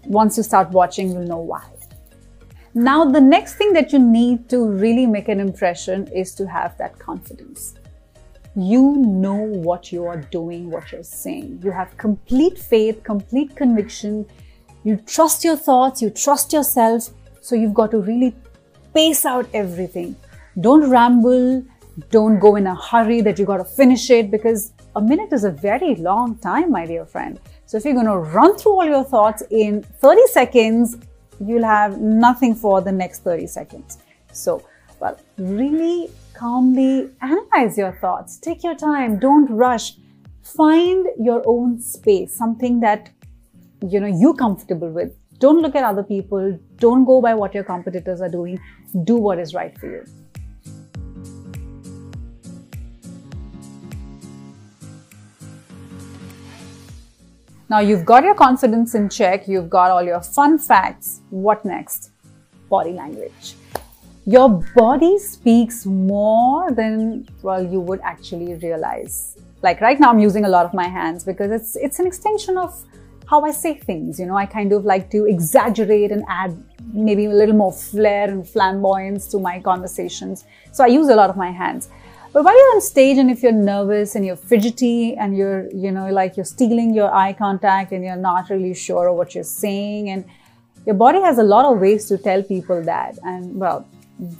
Once 0.04 0.36
you 0.36 0.42
start 0.42 0.70
watching, 0.70 1.12
you'll 1.12 1.22
know 1.22 1.38
why. 1.38 1.64
Now, 2.74 3.04
the 3.04 3.20
next 3.20 3.54
thing 3.54 3.72
that 3.74 3.92
you 3.92 3.98
need 3.98 4.48
to 4.48 4.66
really 4.66 5.06
make 5.06 5.28
an 5.28 5.38
impression 5.38 6.08
is 6.08 6.34
to 6.36 6.46
have 6.48 6.76
that 6.78 6.98
confidence. 6.98 7.74
You 8.56 8.96
know 8.96 9.36
what 9.36 9.92
you 9.92 10.06
are 10.06 10.22
doing, 10.32 10.70
what 10.70 10.90
you're 10.90 11.04
saying. 11.04 11.60
You 11.62 11.70
have 11.70 11.96
complete 11.98 12.58
faith, 12.58 13.02
complete 13.04 13.54
conviction. 13.54 14.26
You 14.84 14.96
trust 14.96 15.44
your 15.44 15.56
thoughts, 15.56 16.02
you 16.02 16.10
trust 16.10 16.52
yourself. 16.52 17.10
So 17.40 17.54
you've 17.54 17.74
got 17.74 17.90
to 17.92 17.98
really 17.98 18.34
pace 18.94 19.24
out 19.24 19.48
everything. 19.52 20.16
Don't 20.60 20.88
ramble. 20.90 21.64
Don't 22.10 22.38
go 22.38 22.56
in 22.56 22.66
a 22.66 22.74
hurry 22.74 23.20
that 23.20 23.38
you 23.38 23.44
got 23.44 23.58
to 23.58 23.64
finish 23.64 24.10
it 24.10 24.30
because 24.30 24.72
a 24.96 25.00
minute 25.00 25.32
is 25.32 25.44
a 25.44 25.50
very 25.50 25.94
long 25.96 26.36
time, 26.38 26.70
my 26.70 26.86
dear 26.86 27.04
friend. 27.04 27.40
So 27.66 27.76
if 27.76 27.84
you're 27.84 27.94
going 27.94 28.06
to 28.06 28.18
run 28.18 28.56
through 28.56 28.72
all 28.72 28.84
your 28.84 29.04
thoughts 29.04 29.42
in 29.50 29.82
30 29.82 30.26
seconds, 30.26 30.96
you'll 31.40 31.64
have 31.64 32.00
nothing 32.00 32.54
for 32.54 32.80
the 32.80 32.92
next 32.92 33.20
30 33.24 33.46
seconds. 33.46 33.98
So, 34.32 34.66
well, 35.00 35.18
really 35.38 36.10
calmly 36.34 37.10
analyze 37.20 37.78
your 37.78 37.92
thoughts. 37.92 38.38
Take 38.38 38.62
your 38.62 38.74
time. 38.74 39.18
Don't 39.18 39.50
rush. 39.50 39.94
Find 40.42 41.06
your 41.18 41.42
own 41.46 41.80
space, 41.80 42.36
something 42.36 42.80
that 42.80 43.10
you 43.80 44.00
know 44.00 44.06
you're 44.06 44.34
comfortable 44.34 44.90
with. 44.90 45.14
Don't 45.42 45.60
look 45.60 45.74
at 45.74 45.82
other 45.82 46.04
people. 46.04 46.56
Don't 46.76 47.04
go 47.04 47.20
by 47.20 47.34
what 47.34 47.52
your 47.52 47.64
competitors 47.64 48.20
are 48.20 48.28
doing. 48.28 48.60
Do 49.02 49.16
what 49.16 49.40
is 49.40 49.54
right 49.54 49.76
for 49.76 49.88
you. 49.90 50.04
Now 57.68 57.80
you've 57.80 58.04
got 58.04 58.22
your 58.22 58.36
confidence 58.36 58.94
in 58.94 59.08
check, 59.08 59.48
you've 59.48 59.68
got 59.68 59.90
all 59.90 60.04
your 60.04 60.20
fun 60.20 60.58
facts. 60.58 61.22
What 61.30 61.64
next? 61.64 62.10
Body 62.68 62.92
language. 62.92 63.56
Your 64.26 64.48
body 64.76 65.18
speaks 65.18 65.84
more 65.84 66.70
than 66.70 67.28
well 67.42 67.64
you 67.64 67.80
would 67.80 68.00
actually 68.02 68.54
realize. 68.54 69.38
Like 69.60 69.80
right 69.80 69.98
now 69.98 70.10
I'm 70.10 70.20
using 70.20 70.44
a 70.44 70.48
lot 70.48 70.66
of 70.66 70.72
my 70.72 70.86
hands 70.86 71.24
because 71.24 71.50
it's 71.50 71.74
it's 71.74 71.98
an 71.98 72.06
extension 72.06 72.56
of 72.56 72.84
how 73.32 73.40
I 73.46 73.50
say 73.50 73.72
things. 73.74 74.20
You 74.20 74.26
know, 74.26 74.36
I 74.36 74.44
kind 74.44 74.72
of 74.76 74.84
like 74.84 75.10
to 75.12 75.24
exaggerate 75.24 76.12
and 76.12 76.22
add 76.28 76.52
maybe 76.92 77.24
a 77.24 77.36
little 77.40 77.56
more 77.56 77.72
flair 77.72 78.24
and 78.28 78.46
flamboyance 78.46 79.26
to 79.28 79.38
my 79.38 79.58
conversations. 79.58 80.44
So 80.72 80.84
I 80.84 80.88
use 80.88 81.08
a 81.08 81.14
lot 81.14 81.30
of 81.30 81.36
my 81.44 81.50
hands. 81.50 81.88
But 82.34 82.44
while 82.44 82.58
you're 82.58 82.74
on 82.74 82.82
stage 82.82 83.16
and 83.16 83.30
if 83.30 83.42
you're 83.42 83.60
nervous 83.74 84.14
and 84.16 84.26
you're 84.26 84.42
fidgety 84.50 85.14
and 85.16 85.34
you're, 85.34 85.70
you 85.84 85.90
know, 85.90 86.10
like 86.10 86.36
you're 86.36 86.50
stealing 86.56 86.92
your 86.92 87.10
eye 87.22 87.32
contact 87.32 87.92
and 87.92 88.04
you're 88.04 88.22
not 88.30 88.50
really 88.50 88.74
sure 88.74 89.08
of 89.08 89.16
what 89.16 89.34
you're 89.34 89.44
saying 89.44 90.10
and 90.10 90.26
your 90.84 90.94
body 90.94 91.22
has 91.22 91.38
a 91.38 91.42
lot 91.54 91.64
of 91.64 91.80
ways 91.80 92.08
to 92.08 92.18
tell 92.18 92.42
people 92.42 92.82
that. 92.82 93.18
And 93.24 93.58
well, 93.58 93.88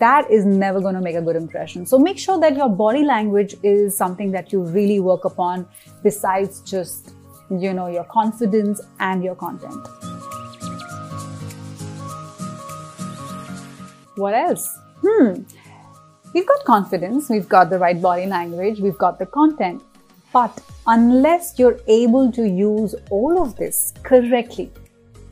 that 0.04 0.30
is 0.30 0.44
never 0.44 0.82
going 0.82 0.96
to 0.96 1.00
make 1.00 1.16
a 1.16 1.22
good 1.22 1.36
impression. 1.36 1.86
So 1.86 1.98
make 1.98 2.18
sure 2.18 2.38
that 2.40 2.56
your 2.56 2.68
body 2.68 3.04
language 3.04 3.56
is 3.62 3.96
something 3.96 4.32
that 4.32 4.52
you 4.52 4.62
really 4.62 5.00
work 5.00 5.24
upon 5.24 5.66
besides 6.02 6.60
just, 6.60 7.14
you 7.60 7.72
know, 7.74 7.88
your 7.88 8.04
confidence 8.04 8.80
and 9.00 9.22
your 9.22 9.34
content. 9.34 9.86
What 14.16 14.34
else? 14.34 14.78
Hmm. 15.02 15.42
We've 16.34 16.46
got 16.46 16.64
confidence, 16.64 17.28
we've 17.28 17.48
got 17.48 17.68
the 17.68 17.78
right 17.78 18.00
body 18.00 18.26
language, 18.26 18.80
we've 18.80 18.96
got 18.96 19.18
the 19.18 19.26
content. 19.26 19.82
But 20.32 20.62
unless 20.86 21.58
you're 21.58 21.78
able 21.86 22.32
to 22.32 22.48
use 22.48 22.94
all 23.10 23.42
of 23.42 23.56
this 23.56 23.92
correctly 24.02 24.70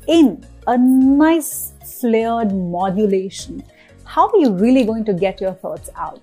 in 0.07 0.47
a 0.67 0.77
nice 0.77 1.73
flared 2.01 2.53
modulation, 2.53 3.63
how 4.05 4.29
are 4.29 4.37
you 4.37 4.53
really 4.53 4.85
going 4.85 5.05
to 5.07 5.15
get 5.15 5.41
your 5.41 5.55
thoughts 5.55 5.89
out? 5.97 6.21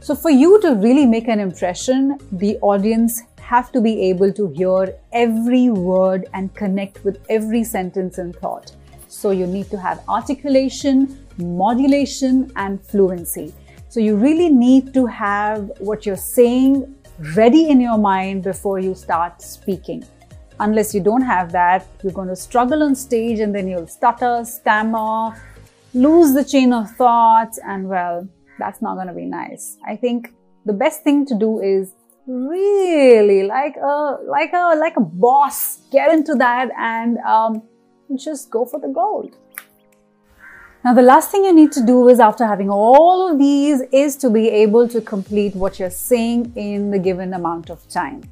So, 0.00 0.14
for 0.14 0.30
you 0.30 0.60
to 0.62 0.74
really 0.74 1.04
make 1.04 1.28
an 1.28 1.40
impression, 1.40 2.18
the 2.32 2.56
audience 2.58 3.22
have 3.52 3.70
to 3.72 3.80
be 3.80 3.94
able 4.10 4.32
to 4.32 4.48
hear 4.48 4.94
every 5.12 5.68
word 5.70 6.26
and 6.34 6.54
connect 6.54 7.04
with 7.04 7.24
every 7.28 7.62
sentence 7.64 8.18
and 8.18 8.34
thought. 8.36 8.72
So, 9.08 9.30
you 9.30 9.46
need 9.46 9.70
to 9.70 9.78
have 9.78 10.02
articulation, 10.08 11.26
modulation, 11.38 12.50
and 12.56 12.84
fluency. 12.84 13.54
So 13.88 14.00
you 14.00 14.16
really 14.16 14.50
need 14.50 14.92
to 14.92 15.06
have 15.06 15.70
what 15.78 16.04
you're 16.04 16.16
saying 16.16 16.94
ready 17.34 17.70
in 17.70 17.80
your 17.80 17.96
mind 17.96 18.42
before 18.42 18.78
you 18.78 18.94
start 18.94 19.40
speaking. 19.40 20.04
Unless 20.60 20.94
you 20.94 21.00
don't 21.00 21.22
have 21.22 21.50
that, 21.52 21.86
you're 22.02 22.12
going 22.12 22.28
to 22.28 22.36
struggle 22.36 22.82
on 22.82 22.94
stage 22.94 23.38
and 23.40 23.54
then 23.54 23.66
you'll 23.68 23.86
stutter, 23.86 24.44
stammer, 24.44 25.34
lose 25.94 26.34
the 26.34 26.44
chain 26.44 26.74
of 26.74 26.90
thought, 26.96 27.52
and 27.64 27.88
well, 27.88 28.28
that's 28.58 28.82
not 28.82 28.96
going 28.96 29.06
to 29.06 29.14
be 29.14 29.24
nice. 29.24 29.78
I 29.86 29.96
think 29.96 30.34
the 30.66 30.74
best 30.74 31.02
thing 31.02 31.24
to 31.26 31.38
do 31.38 31.60
is 31.62 31.92
really 32.26 33.44
like 33.44 33.76
a 33.76 34.18
like 34.26 34.52
a 34.52 34.74
like 34.76 34.96
a 34.96 35.00
boss 35.00 35.78
get 35.92 36.12
into 36.12 36.34
that 36.34 36.68
and 36.78 37.18
um, 37.18 37.62
just 38.16 38.50
go 38.50 38.64
for 38.64 38.80
the 38.80 38.88
gold 38.88 39.36
now, 40.86 40.94
the 40.94 41.02
last 41.02 41.32
thing 41.32 41.44
you 41.44 41.52
need 41.52 41.72
to 41.72 41.84
do 41.84 42.08
is 42.08 42.20
after 42.20 42.46
having 42.46 42.70
all 42.70 43.32
of 43.32 43.40
these 43.40 43.80
is 43.90 44.14
to 44.18 44.30
be 44.30 44.48
able 44.48 44.86
to 44.86 45.00
complete 45.00 45.56
what 45.56 45.80
you're 45.80 45.90
saying 45.90 46.52
in 46.54 46.92
the 46.92 46.98
given 47.00 47.34
amount 47.34 47.70
of 47.70 47.88
time. 47.88 48.22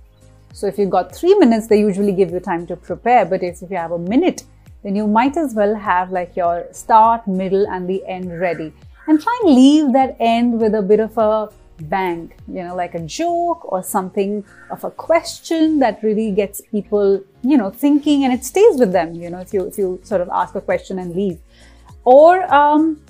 So 0.52 0.68
if 0.68 0.78
you've 0.78 0.90
got 0.90 1.12
three 1.12 1.34
minutes, 1.34 1.66
they 1.66 1.80
usually 1.80 2.12
give 2.12 2.30
you 2.30 2.38
time 2.38 2.64
to 2.68 2.76
prepare. 2.76 3.24
But 3.24 3.42
if, 3.42 3.60
if 3.60 3.72
you 3.72 3.76
have 3.76 3.90
a 3.90 3.98
minute, 3.98 4.44
then 4.84 4.94
you 4.94 5.08
might 5.08 5.36
as 5.36 5.52
well 5.52 5.74
have 5.74 6.12
like 6.12 6.36
your 6.36 6.68
start, 6.70 7.26
middle, 7.26 7.66
and 7.66 7.88
the 7.88 8.06
end 8.06 8.38
ready. 8.38 8.72
And 9.08 9.20
try 9.20 9.36
and 9.42 9.52
leave 9.52 9.92
that 9.92 10.16
end 10.20 10.60
with 10.60 10.76
a 10.76 10.82
bit 10.82 11.00
of 11.00 11.18
a 11.18 11.48
bang, 11.82 12.32
you 12.48 12.62
know, 12.62 12.74
like 12.74 12.94
a 12.94 13.00
joke 13.00 13.72
or 13.72 13.82
something 13.82 14.44
of 14.70 14.84
a 14.84 14.90
question 14.90 15.78
that 15.80 16.02
really 16.02 16.30
gets 16.30 16.60
people, 16.60 17.22
you 17.42 17.56
know, 17.56 17.70
thinking 17.70 18.24
and 18.24 18.32
it 18.32 18.44
stays 18.44 18.78
with 18.78 18.92
them, 18.92 19.14
you 19.14 19.30
know, 19.30 19.38
if 19.38 19.52
you 19.52 19.66
if 19.66 19.78
you 19.78 20.00
sort 20.02 20.20
of 20.20 20.28
ask 20.30 20.54
a 20.54 20.60
question 20.60 20.98
and 20.98 21.14
leave. 21.14 21.38
Or 22.04 22.42
um, 22.52 23.00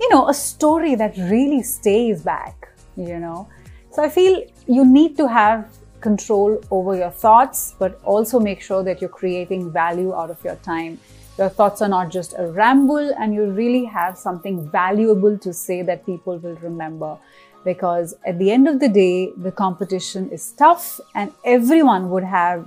you 0.00 0.08
know 0.10 0.28
a 0.28 0.34
story 0.34 0.94
that 0.94 1.16
really 1.16 1.62
stays 1.62 2.22
back 2.22 2.68
you 2.96 3.18
know. 3.18 3.48
So 3.90 4.02
i 4.02 4.08
feel 4.08 4.42
you 4.66 4.84
need 4.84 5.16
to 5.16 5.28
have 5.28 5.68
control 6.00 6.60
over 6.70 6.94
your 6.94 7.10
thoughts 7.10 7.74
but 7.78 8.00
also 8.04 8.38
make 8.38 8.60
sure 8.60 8.82
that 8.84 9.00
you're 9.00 9.16
creating 9.22 9.72
value 9.72 10.14
out 10.14 10.30
of 10.30 10.42
your 10.44 10.56
time. 10.56 10.98
Your 11.38 11.48
thoughts 11.48 11.82
are 11.82 11.88
not 11.88 12.10
just 12.10 12.34
a 12.38 12.46
ramble 12.46 13.12
and 13.18 13.34
you 13.34 13.44
really 13.44 13.84
have 13.84 14.16
something 14.16 14.70
valuable 14.70 15.36
to 15.38 15.52
say 15.52 15.82
that 15.82 16.06
people 16.06 16.38
will 16.38 16.56
remember 16.56 17.18
because 17.66 18.14
at 18.24 18.38
the 18.38 18.50
end 18.50 18.68
of 18.72 18.80
the 18.84 18.88
day 18.88 19.32
the 19.48 19.52
competition 19.64 20.30
is 20.30 20.52
tough 20.52 20.86
and 21.14 21.32
everyone 21.56 22.08
would 22.10 22.24
have 22.24 22.64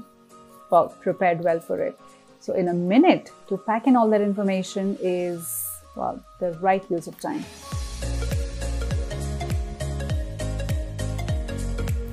well 0.70 0.90
prepared 1.08 1.44
well 1.48 1.60
for 1.60 1.82
it 1.88 1.98
so 2.40 2.54
in 2.54 2.68
a 2.68 2.78
minute 2.94 3.32
to 3.48 3.58
pack 3.58 3.88
in 3.88 3.96
all 3.96 4.10
that 4.10 4.22
information 4.22 4.96
is 5.02 5.66
well, 5.96 6.24
the 6.40 6.52
right 6.62 6.84
use 6.90 7.08
of 7.08 7.20
time. 7.20 7.44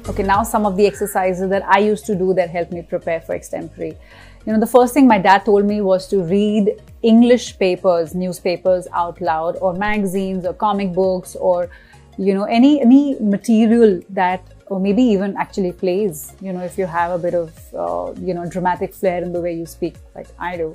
Okay, 0.09 0.23
now 0.23 0.43
some 0.43 0.67
of 0.67 0.77
the 0.77 0.87
exercises 0.87 1.49
that 1.51 1.65
I 1.67 1.79
used 1.79 2.07
to 2.07 2.15
do 2.15 2.33
that 2.35 2.51
helped 2.51 2.73
me 2.73 2.83
prepare 2.83 3.21
for 3.21 3.37
extempore. 3.37 3.97
You 4.45 4.53
know, 4.53 4.61
the 4.61 4.67
first 4.67 4.95
thing 4.95 5.09
my 5.09 5.19
dad 5.19 5.45
told 5.45 5.65
me 5.65 5.81
was 5.81 6.07
to 6.09 6.23
read 6.23 6.81
English 7.03 7.59
papers, 7.59 8.15
newspapers 8.15 8.87
out 8.93 9.21
loud, 9.21 9.57
or 9.61 9.75
magazines, 9.75 10.47
or 10.47 10.55
comic 10.55 10.93
books, 10.93 11.35
or 11.35 11.69
you 12.19 12.35
know, 12.35 12.45
any 12.45 12.81
any 12.81 13.17
material 13.21 14.01
that 14.11 14.43
or 14.69 14.81
maybe 14.81 15.03
even 15.03 15.37
actually 15.37 15.73
plays, 15.73 16.35
you 16.41 16.53
know, 16.53 16.61
if 16.61 16.77
you 16.77 16.87
have 16.87 17.13
a 17.13 17.19
bit 17.19 17.35
of, 17.35 17.53
uh, 17.75 18.13
you 18.21 18.35
know, 18.35 18.45
dramatic 18.47 18.93
flair 18.93 19.23
in 19.23 19.33
the 19.33 19.41
way 19.41 19.53
you 19.53 19.65
speak, 19.65 19.95
like 20.15 20.27
I 20.39 20.57
do. 20.57 20.75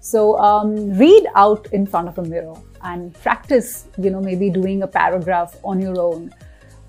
So 0.00 0.38
um, 0.38 0.96
read 0.98 1.26
out 1.34 1.66
in 1.72 1.86
front 1.86 2.08
of 2.08 2.18
a 2.18 2.22
mirror 2.22 2.54
and 2.82 3.14
practice, 3.14 3.86
you 3.98 4.10
know, 4.10 4.20
maybe 4.20 4.50
doing 4.50 4.82
a 4.82 4.86
paragraph 4.86 5.56
on 5.62 5.80
your 5.80 5.98
own. 6.00 6.34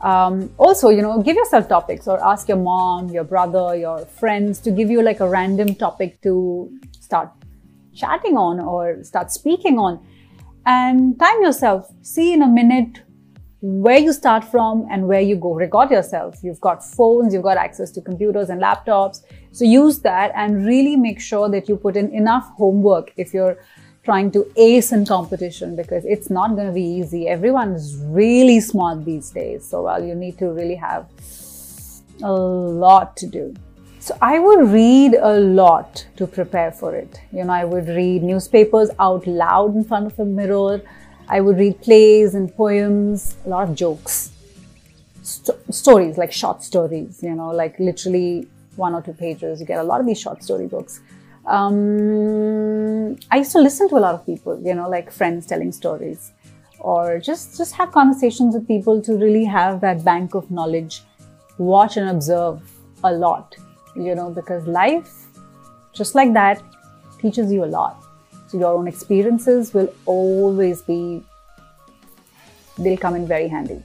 Um, 0.02 0.54
also, 0.58 0.90
you 0.90 1.02
know, 1.02 1.22
give 1.22 1.36
yourself 1.36 1.70
topics 1.70 2.08
or 2.08 2.24
ask 2.24 2.48
your 2.48 2.58
mom, 2.58 3.10
your 3.10 3.24
brother, 3.24 3.76
your 3.76 4.00
friends 4.06 4.60
to 4.62 4.72
give 4.72 4.90
you 4.90 5.02
like 5.02 5.20
a 5.20 5.30
random 5.30 5.76
topic 5.76 6.22
to 6.22 6.72
start 7.00 7.30
chatting 7.94 8.36
on 8.36 8.60
or 8.60 9.04
start 9.04 9.32
speaking 9.32 9.78
on. 9.78 10.06
And 10.66 11.20
time 11.20 11.42
yourself. 11.42 11.92
See 12.02 12.34
in 12.34 12.42
a 12.42 12.48
minute 12.48 13.02
where 13.62 14.00
you 14.00 14.12
start 14.12 14.44
from 14.44 14.88
and 14.90 15.08
where 15.08 15.22
you 15.22 15.36
go. 15.36 15.54
Record 15.54 15.92
yourself. 15.92 16.40
You've 16.42 16.60
got 16.62 16.84
phones, 16.84 17.34
you've 17.34 17.44
got 17.44 17.58
access 17.58 17.92
to 17.92 18.02
computers 18.02 18.50
and 18.50 18.60
laptops. 18.60 19.22
So 19.52 19.66
use 19.66 20.00
that 20.00 20.32
and 20.36 20.66
really 20.66 20.96
make 20.96 21.20
sure 21.20 21.48
that 21.50 21.70
you 21.70 21.78
put 21.78 21.96
in 21.96 22.12
enough 22.12 22.52
homework 22.58 23.14
if 23.18 23.34
you're 23.34 23.58
trying 24.04 24.32
to 24.32 24.52
ace 24.56 24.92
in 24.92 25.06
competition 25.06 25.76
because 25.76 26.04
it's 26.06 26.32
not 26.32 26.56
going 26.56 26.66
to 26.66 26.74
be 26.74 26.84
easy. 26.84 27.28
Everyone 27.28 27.74
is 27.74 27.98
really 28.06 28.60
smart 28.60 29.06
these 29.06 29.30
days. 29.30 29.64
So, 29.64 29.84
well, 29.84 30.04
you 30.04 30.16
need 30.16 30.40
to 30.40 30.48
really 30.48 30.76
have 30.76 31.08
a 32.24 32.32
lot 32.32 33.16
to 33.18 33.28
do. 33.28 33.54
So 34.00 34.18
I 34.20 34.40
would 34.40 34.70
read 34.70 35.14
a 35.14 35.40
lot 35.40 36.08
to 36.16 36.26
prepare 36.26 36.72
for 36.72 36.96
it. 36.96 37.22
You 37.32 37.44
know, 37.44 37.54
I 37.54 37.66
would 37.66 37.88
read 37.88 38.24
newspapers 38.24 38.90
out 39.00 39.28
loud 39.28 39.76
in 39.76 39.84
front 39.84 40.08
of 40.08 40.18
a 40.18 40.26
mirror. 40.26 40.82
I 41.28 41.42
would 41.42 41.58
read 41.58 41.82
plays 41.82 42.36
and 42.36 42.54
poems, 42.56 43.36
a 43.46 43.50
lot 43.50 43.70
of 43.70 43.76
jokes, 43.76 44.32
St- 45.24 45.58
stories 45.74 46.18
like 46.18 46.32
short 46.32 46.64
stories, 46.64 47.22
you 47.22 47.36
know, 47.36 47.50
like 47.50 47.80
literally 47.80 48.48
one 48.76 48.96
or 48.96 49.02
two 49.02 49.14
pages. 49.14 49.60
You 49.60 49.68
get 49.68 49.80
a 49.80 49.84
lot 49.84 50.00
of 50.00 50.08
these 50.08 50.20
short 50.20 50.44
story 50.44 50.68
books. 50.68 51.00
Um, 51.46 53.18
I 53.30 53.38
used 53.38 53.52
to 53.52 53.60
listen 53.60 53.90
to 53.90 53.98
a 53.98 54.00
lot 54.00 54.16
of 54.16 54.26
people, 54.26 54.60
you 54.64 54.74
know, 54.74 54.90
like 54.90 55.12
friends 55.12 55.46
telling 55.46 55.72
stories, 55.72 56.32
or 56.80 57.20
just 57.20 57.58
just 57.58 57.74
have 57.76 57.92
conversations 57.92 58.56
with 58.56 58.68
people 58.68 59.02
to 59.02 59.16
really 59.16 59.46
have 59.46 59.82
that 59.82 60.04
bank 60.04 60.34
of 60.34 60.50
knowledge. 60.50 61.04
Watch 61.58 61.98
and 61.98 62.10
observe 62.10 62.62
a 63.04 63.12
lot, 63.12 63.56
you 63.96 64.16
know, 64.16 64.32
because 64.32 64.66
life, 64.66 65.28
just 65.94 66.16
like 66.16 66.34
that, 66.34 66.64
teaches 67.20 67.52
you 67.52 67.64
a 67.64 67.72
lot. 67.80 68.04
So 68.52 68.58
your 68.60 68.74
own 68.74 68.86
experiences 68.86 69.74
will 69.74 69.88
always 70.06 70.82
be, 70.82 71.24
they'll 72.78 72.98
come 72.98 73.16
in 73.16 73.26
very 73.26 73.48
handy. 73.48 73.82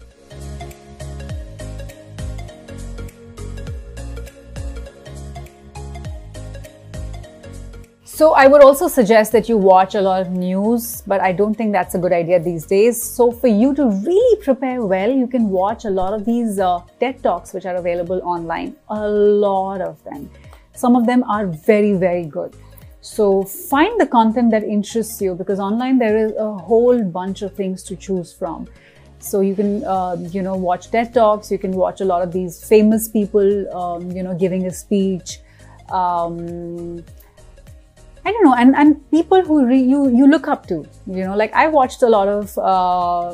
So 8.03 8.33
I 8.33 8.49
would 8.49 8.61
also 8.61 8.89
suggest 8.89 9.31
that 9.31 9.49
you 9.49 9.57
watch 9.57 9.95
a 9.95 10.01
lot 10.01 10.23
of 10.23 10.33
news, 10.33 11.03
but 11.07 11.21
I 11.21 11.31
don't 11.31 11.55
think 11.55 11.71
that's 11.71 11.95
a 11.95 11.99
good 11.99 12.13
idea 12.13 12.41
these 12.41 12.67
days. 12.67 13.01
So 13.01 13.31
for 13.31 13.47
you 13.47 13.73
to 13.77 13.87
really 13.87 14.43
prepare 14.43 14.85
well, 14.85 15.13
you 15.13 15.29
can 15.29 15.49
watch 15.49 15.85
a 15.85 15.91
lot 15.91 16.13
of 16.13 16.25
these 16.25 16.59
uh, 16.59 16.81
TED 16.99 17.23
Talks 17.23 17.53
which 17.53 17.67
are 17.67 17.77
available 17.77 18.21
online. 18.25 18.75
A 18.89 19.09
lot 19.09 19.81
of 19.81 20.03
them. 20.03 20.29
Some 20.75 20.97
of 20.97 21.07
them 21.07 21.23
are 21.23 21.47
very, 21.47 21.93
very 21.93 22.25
good. 22.25 22.57
So 23.07 23.45
find 23.45 24.01
the 24.01 24.07
content 24.07 24.51
that 24.51 24.65
interests 24.65 25.23
you 25.23 25.37
because 25.37 25.61
online 25.61 25.99
there 25.99 26.17
is 26.17 26.33
a 26.37 26.53
whole 26.55 27.05
bunch 27.05 27.43
of 27.43 27.55
things 27.55 27.85
to 27.85 27.95
choose 27.95 28.33
from. 28.33 28.67
So 29.21 29.43
you 29.43 29.55
can, 29.55 29.85
uh, 29.85 30.17
you 30.33 30.43
know, 30.43 30.57
watch 30.57 30.91
TED 30.91 31.15
Talks. 31.15 31.53
You 31.53 31.57
can 31.57 31.71
watch 31.71 32.01
a 32.01 32.05
lot 32.05 32.23
of 32.23 32.33
these 32.33 32.69
famous 32.69 33.09
people, 33.09 33.49
um, 33.73 34.11
you 34.11 34.25
know, 34.25 34.35
giving 34.35 34.67
a 34.67 34.73
speech. 34.73 35.39
Um, 35.89 37.05
I 38.25 38.33
don't 38.33 38.45
know, 38.45 38.55
and 38.55 38.75
and 38.75 39.11
people 39.13 39.41
who 39.41 39.65
re, 39.65 39.81
you 39.81 40.09
you 40.11 40.27
look 40.27 40.49
up 40.49 40.67
to. 40.67 40.85
You 41.07 41.25
know, 41.27 41.37
like 41.37 41.53
I 41.55 41.69
watched 41.69 42.03
a 42.03 42.09
lot 42.09 42.27
of. 42.27 42.59
Uh, 42.59 43.31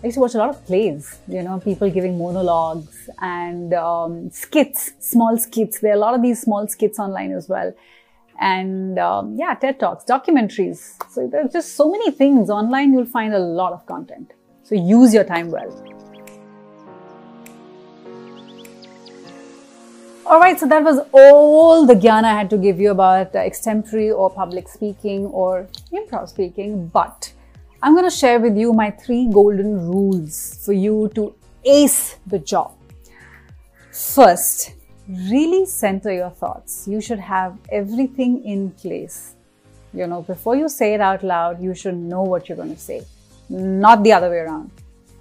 I 0.00 0.06
used 0.06 0.16
to 0.16 0.20
watch 0.20 0.34
a 0.34 0.38
lot 0.38 0.50
of 0.50 0.64
plays, 0.66 1.18
you 1.26 1.42
know, 1.42 1.58
people 1.58 1.90
giving 1.90 2.18
monologues 2.18 3.08
and 3.20 3.72
um, 3.74 4.30
skits, 4.30 4.92
small 5.00 5.38
skits. 5.38 5.80
There 5.80 5.92
are 5.92 5.96
a 5.96 5.98
lot 5.98 6.14
of 6.14 6.22
these 6.22 6.42
small 6.42 6.68
skits 6.68 7.00
online 7.00 7.32
as 7.32 7.48
well 7.48 7.72
and 8.38 8.98
um, 8.98 9.36
yeah, 9.36 9.54
TED 9.54 9.80
Talks, 9.80 10.04
documentaries. 10.04 10.94
So 11.10 11.28
there's 11.30 11.52
just 11.52 11.74
so 11.74 11.90
many 11.90 12.10
things 12.10 12.50
online. 12.50 12.92
You'll 12.92 13.06
find 13.06 13.34
a 13.34 13.38
lot 13.38 13.72
of 13.72 13.84
content. 13.86 14.32
So 14.62 14.74
use 14.74 15.14
your 15.14 15.24
time 15.24 15.50
well. 15.50 15.70
All 20.26 20.40
right, 20.40 20.60
so 20.60 20.68
that 20.68 20.84
was 20.84 20.98
all 21.12 21.86
the 21.86 21.94
gyan 21.94 22.24
I 22.24 22.34
had 22.34 22.50
to 22.50 22.58
give 22.58 22.78
you 22.78 22.90
about 22.90 23.34
uh, 23.34 23.38
extempore 23.38 24.14
or 24.14 24.28
public 24.28 24.68
speaking 24.68 25.24
or 25.26 25.66
improv 25.90 26.28
speaking. 26.28 26.88
But 26.88 27.32
I'm 27.82 27.94
going 27.94 28.04
to 28.04 28.14
share 28.14 28.38
with 28.38 28.54
you 28.54 28.74
my 28.74 28.90
three 28.90 29.26
golden 29.32 29.88
rules 29.88 30.62
for 30.66 30.74
you 30.74 31.10
to 31.14 31.34
ace 31.64 32.16
the 32.26 32.38
job. 32.38 32.76
First, 33.90 34.74
really 35.08 35.64
center 35.64 36.12
your 36.12 36.30
thoughts. 36.30 36.86
You 36.86 37.00
should 37.00 37.18
have 37.18 37.56
everything 37.72 38.44
in 38.44 38.70
place. 38.72 39.34
You 39.94 40.06
know, 40.06 40.22
before 40.22 40.54
you 40.54 40.68
say 40.68 40.94
it 40.94 41.00
out 41.00 41.22
loud, 41.24 41.62
you 41.62 41.74
should 41.74 41.96
know 41.96 42.22
what 42.22 42.48
you're 42.48 42.56
going 42.56 42.74
to 42.74 42.80
say, 42.80 43.04
not 43.48 44.02
the 44.02 44.12
other 44.12 44.28
way 44.28 44.38
around. 44.38 44.70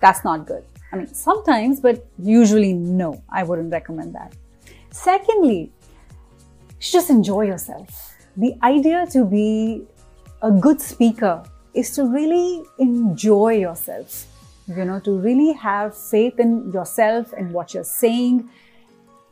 That's 0.01 0.23
not 0.23 0.45
good. 0.45 0.63
I 0.91 0.97
mean, 0.97 1.07
sometimes, 1.13 1.79
but 1.79 2.05
usually 2.19 2.73
no, 2.73 3.21
I 3.29 3.43
wouldn't 3.43 3.71
recommend 3.71 4.13
that. 4.15 4.33
Secondly, 4.91 5.71
just 6.79 7.09
enjoy 7.09 7.43
yourself. 7.43 8.15
The 8.35 8.55
idea 8.61 9.07
to 9.11 9.25
be 9.25 9.83
a 10.41 10.51
good 10.51 10.81
speaker 10.81 11.43
is 11.73 11.91
to 11.91 12.05
really 12.05 12.63
enjoy 12.77 13.53
yourself, 13.53 14.25
you 14.67 14.85
know, 14.85 14.99
to 14.99 15.17
really 15.17 15.53
have 15.53 15.97
faith 15.97 16.39
in 16.39 16.71
yourself 16.71 17.33
and 17.33 17.51
what 17.51 17.73
you're 17.73 17.83
saying 17.83 18.49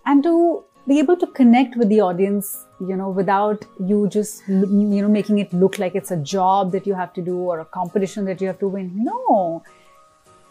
and 0.06 0.24
to 0.24 0.64
be 0.88 1.00
able 1.00 1.18
to 1.18 1.28
connect 1.28 1.76
with 1.76 1.90
the 1.90 2.00
audience 2.00 2.66
you 2.80 2.96
know 2.96 3.10
without 3.10 3.66
you 3.80 4.08
just 4.08 4.48
you 4.48 5.02
know 5.02 5.08
making 5.08 5.40
it 5.40 5.52
look 5.54 5.80
like 5.80 5.96
it's 5.96 6.12
a 6.12 6.18
job 6.18 6.72
that 6.72 6.86
you 6.86 6.94
have 6.94 7.14
to 7.14 7.22
do 7.22 7.38
or 7.38 7.60
a 7.62 7.66
competition 7.66 8.26
that 8.26 8.42
you 8.42 8.48
have 8.48 8.60
to 8.60 8.68
win. 8.68 8.92
No. 8.96 9.64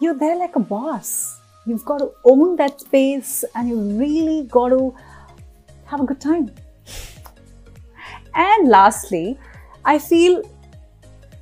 You're 0.01 0.14
there 0.14 0.37
like 0.37 0.57
a 0.57 0.61
boss. 0.61 1.38
You've 1.67 1.85
got 1.85 1.99
to 1.99 2.11
own 2.25 2.57
that 2.57 2.81
space 2.81 3.45
and 3.55 3.69
you 3.69 3.79
really 3.79 4.43
got 4.49 4.71
to 4.71 4.95
have 5.87 6.01
a 6.01 6.05
good 6.05 6.21
time. 6.21 6.51
And 8.35 8.69
lastly 8.69 9.38
i 9.85 9.99
feel 9.99 10.43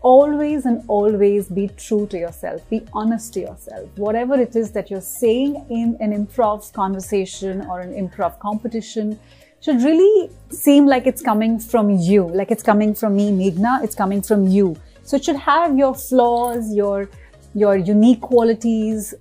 always 0.02 0.66
and 0.66 0.84
always 0.88 1.48
be 1.48 1.68
true 1.68 2.06
to 2.08 2.18
yourself, 2.18 2.68
be 2.68 2.84
honest 2.92 3.34
to 3.34 3.40
yourself. 3.40 3.88
Whatever 3.96 4.34
it 4.34 4.54
is 4.56 4.72
that 4.72 4.90
you're 4.90 5.00
saying 5.00 5.64
in 5.70 5.96
an 6.00 6.12
improv 6.12 6.72
conversation 6.72 7.62
or 7.66 7.80
an 7.80 7.92
improv 7.94 8.38
competition 8.38 9.18
should 9.60 9.80
really 9.82 10.30
seem 10.50 10.86
like 10.86 11.06
it's 11.06 11.22
coming 11.22 11.58
from 11.58 11.90
you, 11.90 12.28
like 12.28 12.50
it's 12.50 12.62
coming 12.62 12.94
from 12.94 13.16
me, 13.16 13.30
Meghna, 13.30 13.82
it's 13.84 13.94
coming 13.94 14.20
from 14.20 14.46
you. 14.48 14.76
So 15.04 15.16
it 15.16 15.24
should 15.24 15.36
have 15.36 15.78
your 15.78 15.94
flaws, 15.94 16.74
your 16.74 17.08
your 17.54 17.76
unique 17.76 18.22
qualities, 18.22 19.14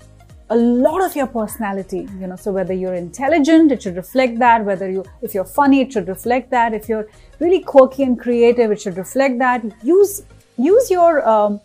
a 0.49 0.55
lot 0.55 1.03
of 1.03 1.15
your 1.15 1.27
personality 1.27 2.07
you 2.19 2.27
know. 2.27 2.35
So 2.35 2.51
whether 2.51 2.73
you're 2.73 2.95
intelligent 2.95 3.71
it 3.71 3.83
should 3.83 3.95
reflect 3.95 4.39
that. 4.39 4.65
Whether 4.65 4.89
you 4.89 5.05
if 5.21 5.33
you're 5.35 5.45
funny 5.45 5.81
it 5.81 5.93
should 5.93 6.07
reflect 6.07 6.49
that. 6.51 6.73
If 6.73 6.89
you're 6.89 7.07
really 7.39 7.59
quirky 7.59 8.03
and 8.03 8.19
creative 8.19 8.71
it 8.71 8.81
should 8.81 8.97
reflect 8.97 9.37
that. 9.39 9.63
Use 9.83 10.23
use 10.57 10.89
your 10.91 11.27
um, 11.27 11.61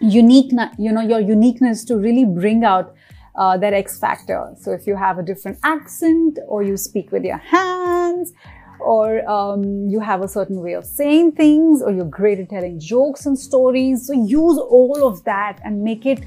unique, 0.00 0.52
you 0.78 0.92
know, 0.92 1.02
your 1.02 1.20
uniqueness 1.20 1.84
to 1.84 1.96
really 1.96 2.24
bring 2.24 2.64
out 2.64 2.94
uh, 3.36 3.56
that 3.58 3.72
X 3.72 3.98
factor. 3.98 4.54
So 4.60 4.72
if 4.72 4.86
you 4.86 4.96
have 4.96 5.18
a 5.18 5.22
different 5.22 5.58
accent 5.62 6.38
or 6.46 6.62
you 6.62 6.76
speak 6.76 7.10
with 7.12 7.24
your 7.24 7.38
hands 7.38 8.32
or 8.80 9.28
um, 9.28 9.88
you 9.88 10.00
have 10.00 10.22
a 10.22 10.28
certain 10.28 10.60
way 10.60 10.74
of 10.74 10.84
saying 10.84 11.32
things 11.32 11.82
or 11.82 11.90
you're 11.90 12.04
great 12.04 12.38
at 12.38 12.50
telling 12.50 12.78
jokes 12.78 13.26
and 13.26 13.38
stories. 13.38 14.06
So 14.06 14.12
use 14.12 14.58
all 14.58 15.06
of 15.06 15.24
that 15.24 15.60
and 15.64 15.82
make 15.82 16.06
it 16.06 16.24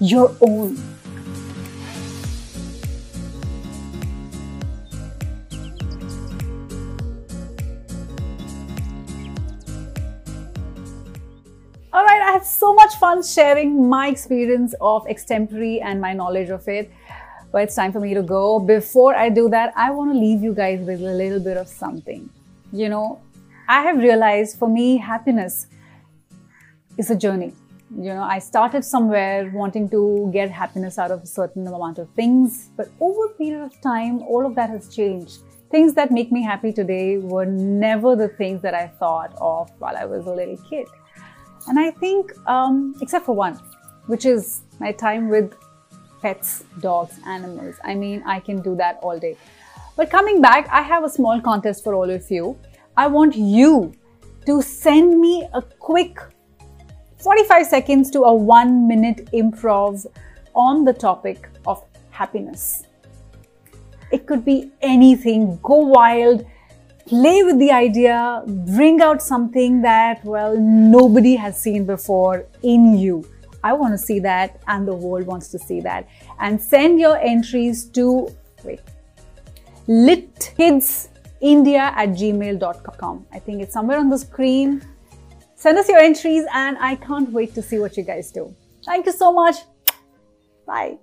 your 0.00 0.34
own. 0.40 0.76
So 12.44 12.74
much 12.74 12.94
fun 12.96 13.22
sharing 13.22 13.88
my 13.88 14.08
experience 14.08 14.74
of 14.80 15.04
extempore 15.06 15.80
and 15.82 16.00
my 16.00 16.12
knowledge 16.12 16.50
of 16.50 16.66
it. 16.68 16.90
But 17.52 17.62
it's 17.64 17.74
time 17.74 17.92
for 17.92 18.00
me 18.00 18.14
to 18.14 18.22
go. 18.22 18.58
Before 18.58 19.14
I 19.14 19.28
do 19.28 19.48
that, 19.50 19.72
I 19.76 19.90
want 19.90 20.12
to 20.12 20.18
leave 20.18 20.42
you 20.42 20.54
guys 20.54 20.80
with 20.80 21.00
a 21.00 21.14
little 21.22 21.40
bit 21.40 21.56
of 21.56 21.68
something. 21.68 22.28
You 22.72 22.88
know, 22.88 23.20
I 23.68 23.82
have 23.82 23.98
realized 23.98 24.58
for 24.58 24.68
me, 24.68 24.96
happiness 24.96 25.66
is 26.98 27.10
a 27.10 27.16
journey. 27.16 27.52
you 27.96 28.12
know, 28.12 28.22
I 28.22 28.38
started 28.38 28.84
somewhere 28.84 29.50
wanting 29.54 29.88
to 29.90 30.30
get 30.32 30.50
happiness 30.50 30.98
out 30.98 31.10
of 31.10 31.22
a 31.22 31.26
certain 31.26 31.66
amount 31.66 31.98
of 31.98 32.08
things, 32.10 32.70
but 32.76 32.88
over 33.00 33.26
a 33.26 33.28
period 33.30 33.62
of 33.62 33.80
time, 33.80 34.22
all 34.22 34.44
of 34.44 34.54
that 34.56 34.70
has 34.70 34.94
changed. 34.94 35.38
Things 35.70 35.94
that 35.94 36.10
make 36.10 36.32
me 36.32 36.42
happy 36.42 36.72
today 36.72 37.18
were 37.18 37.46
never 37.46 38.16
the 38.16 38.28
things 38.28 38.62
that 38.62 38.74
I 38.74 38.88
thought 38.88 39.34
of 39.40 39.70
while 39.78 39.96
I 39.96 40.04
was 40.04 40.26
a 40.26 40.30
little 40.30 40.56
kid. 40.68 40.86
And 41.66 41.78
I 41.78 41.90
think, 41.90 42.32
um, 42.48 42.94
except 43.00 43.26
for 43.26 43.34
one, 43.34 43.54
which 44.06 44.26
is 44.26 44.62
my 44.80 44.92
time 44.92 45.28
with 45.28 45.54
pets, 46.20 46.64
dogs, 46.80 47.18
animals. 47.26 47.76
I 47.84 47.94
mean, 47.94 48.22
I 48.26 48.40
can 48.40 48.60
do 48.60 48.76
that 48.76 48.98
all 49.02 49.18
day. 49.18 49.36
But 49.96 50.10
coming 50.10 50.40
back, 50.40 50.68
I 50.70 50.82
have 50.82 51.04
a 51.04 51.08
small 51.08 51.40
contest 51.40 51.84
for 51.84 51.94
all 51.94 52.10
of 52.10 52.30
you. 52.30 52.58
I 52.96 53.06
want 53.06 53.36
you 53.36 53.92
to 54.46 54.62
send 54.62 55.20
me 55.20 55.48
a 55.54 55.62
quick 55.62 56.18
45 57.18 57.66
seconds 57.66 58.10
to 58.10 58.22
a 58.24 58.34
one 58.34 58.86
minute 58.86 59.30
improv 59.32 60.06
on 60.54 60.84
the 60.84 60.92
topic 60.92 61.48
of 61.66 61.82
happiness. 62.10 62.84
It 64.12 64.26
could 64.26 64.44
be 64.44 64.70
anything, 64.82 65.58
go 65.62 65.76
wild, 65.76 66.44
play 67.06 67.42
with 67.42 67.58
the 67.58 67.70
idea, 67.70 68.42
bring 68.46 69.00
out 69.00 69.22
something 69.22 69.82
that, 69.82 70.24
well, 70.24 70.56
nobody 70.58 71.36
has 71.36 71.60
seen 71.60 71.84
before 71.84 72.46
in 72.62 72.96
you. 72.98 73.24
I 73.62 73.72
want 73.72 73.92
to 73.92 73.98
see 73.98 74.18
that, 74.20 74.60
and 74.66 74.86
the 74.86 74.94
world 74.94 75.26
wants 75.26 75.48
to 75.48 75.58
see 75.58 75.80
that. 75.80 76.06
And 76.38 76.60
send 76.60 77.00
your 77.00 77.16
entries 77.16 77.86
to, 77.90 78.28
wait, 78.62 78.80
litkidsindia 79.88 81.78
at 81.78 82.10
gmail.com. 82.10 83.26
I 83.32 83.38
think 83.38 83.62
it's 83.62 83.72
somewhere 83.72 83.98
on 83.98 84.10
the 84.10 84.18
screen. 84.18 84.82
Send 85.56 85.78
us 85.78 85.88
your 85.88 85.98
entries 85.98 86.44
and 86.52 86.76
I 86.78 86.96
can't 86.96 87.30
wait 87.32 87.54
to 87.54 87.62
see 87.62 87.78
what 87.78 87.96
you 87.96 88.02
guys 88.02 88.30
do. 88.30 88.54
Thank 88.84 89.06
you 89.06 89.12
so 89.12 89.32
much. 89.32 89.56
Bye. 90.66 90.98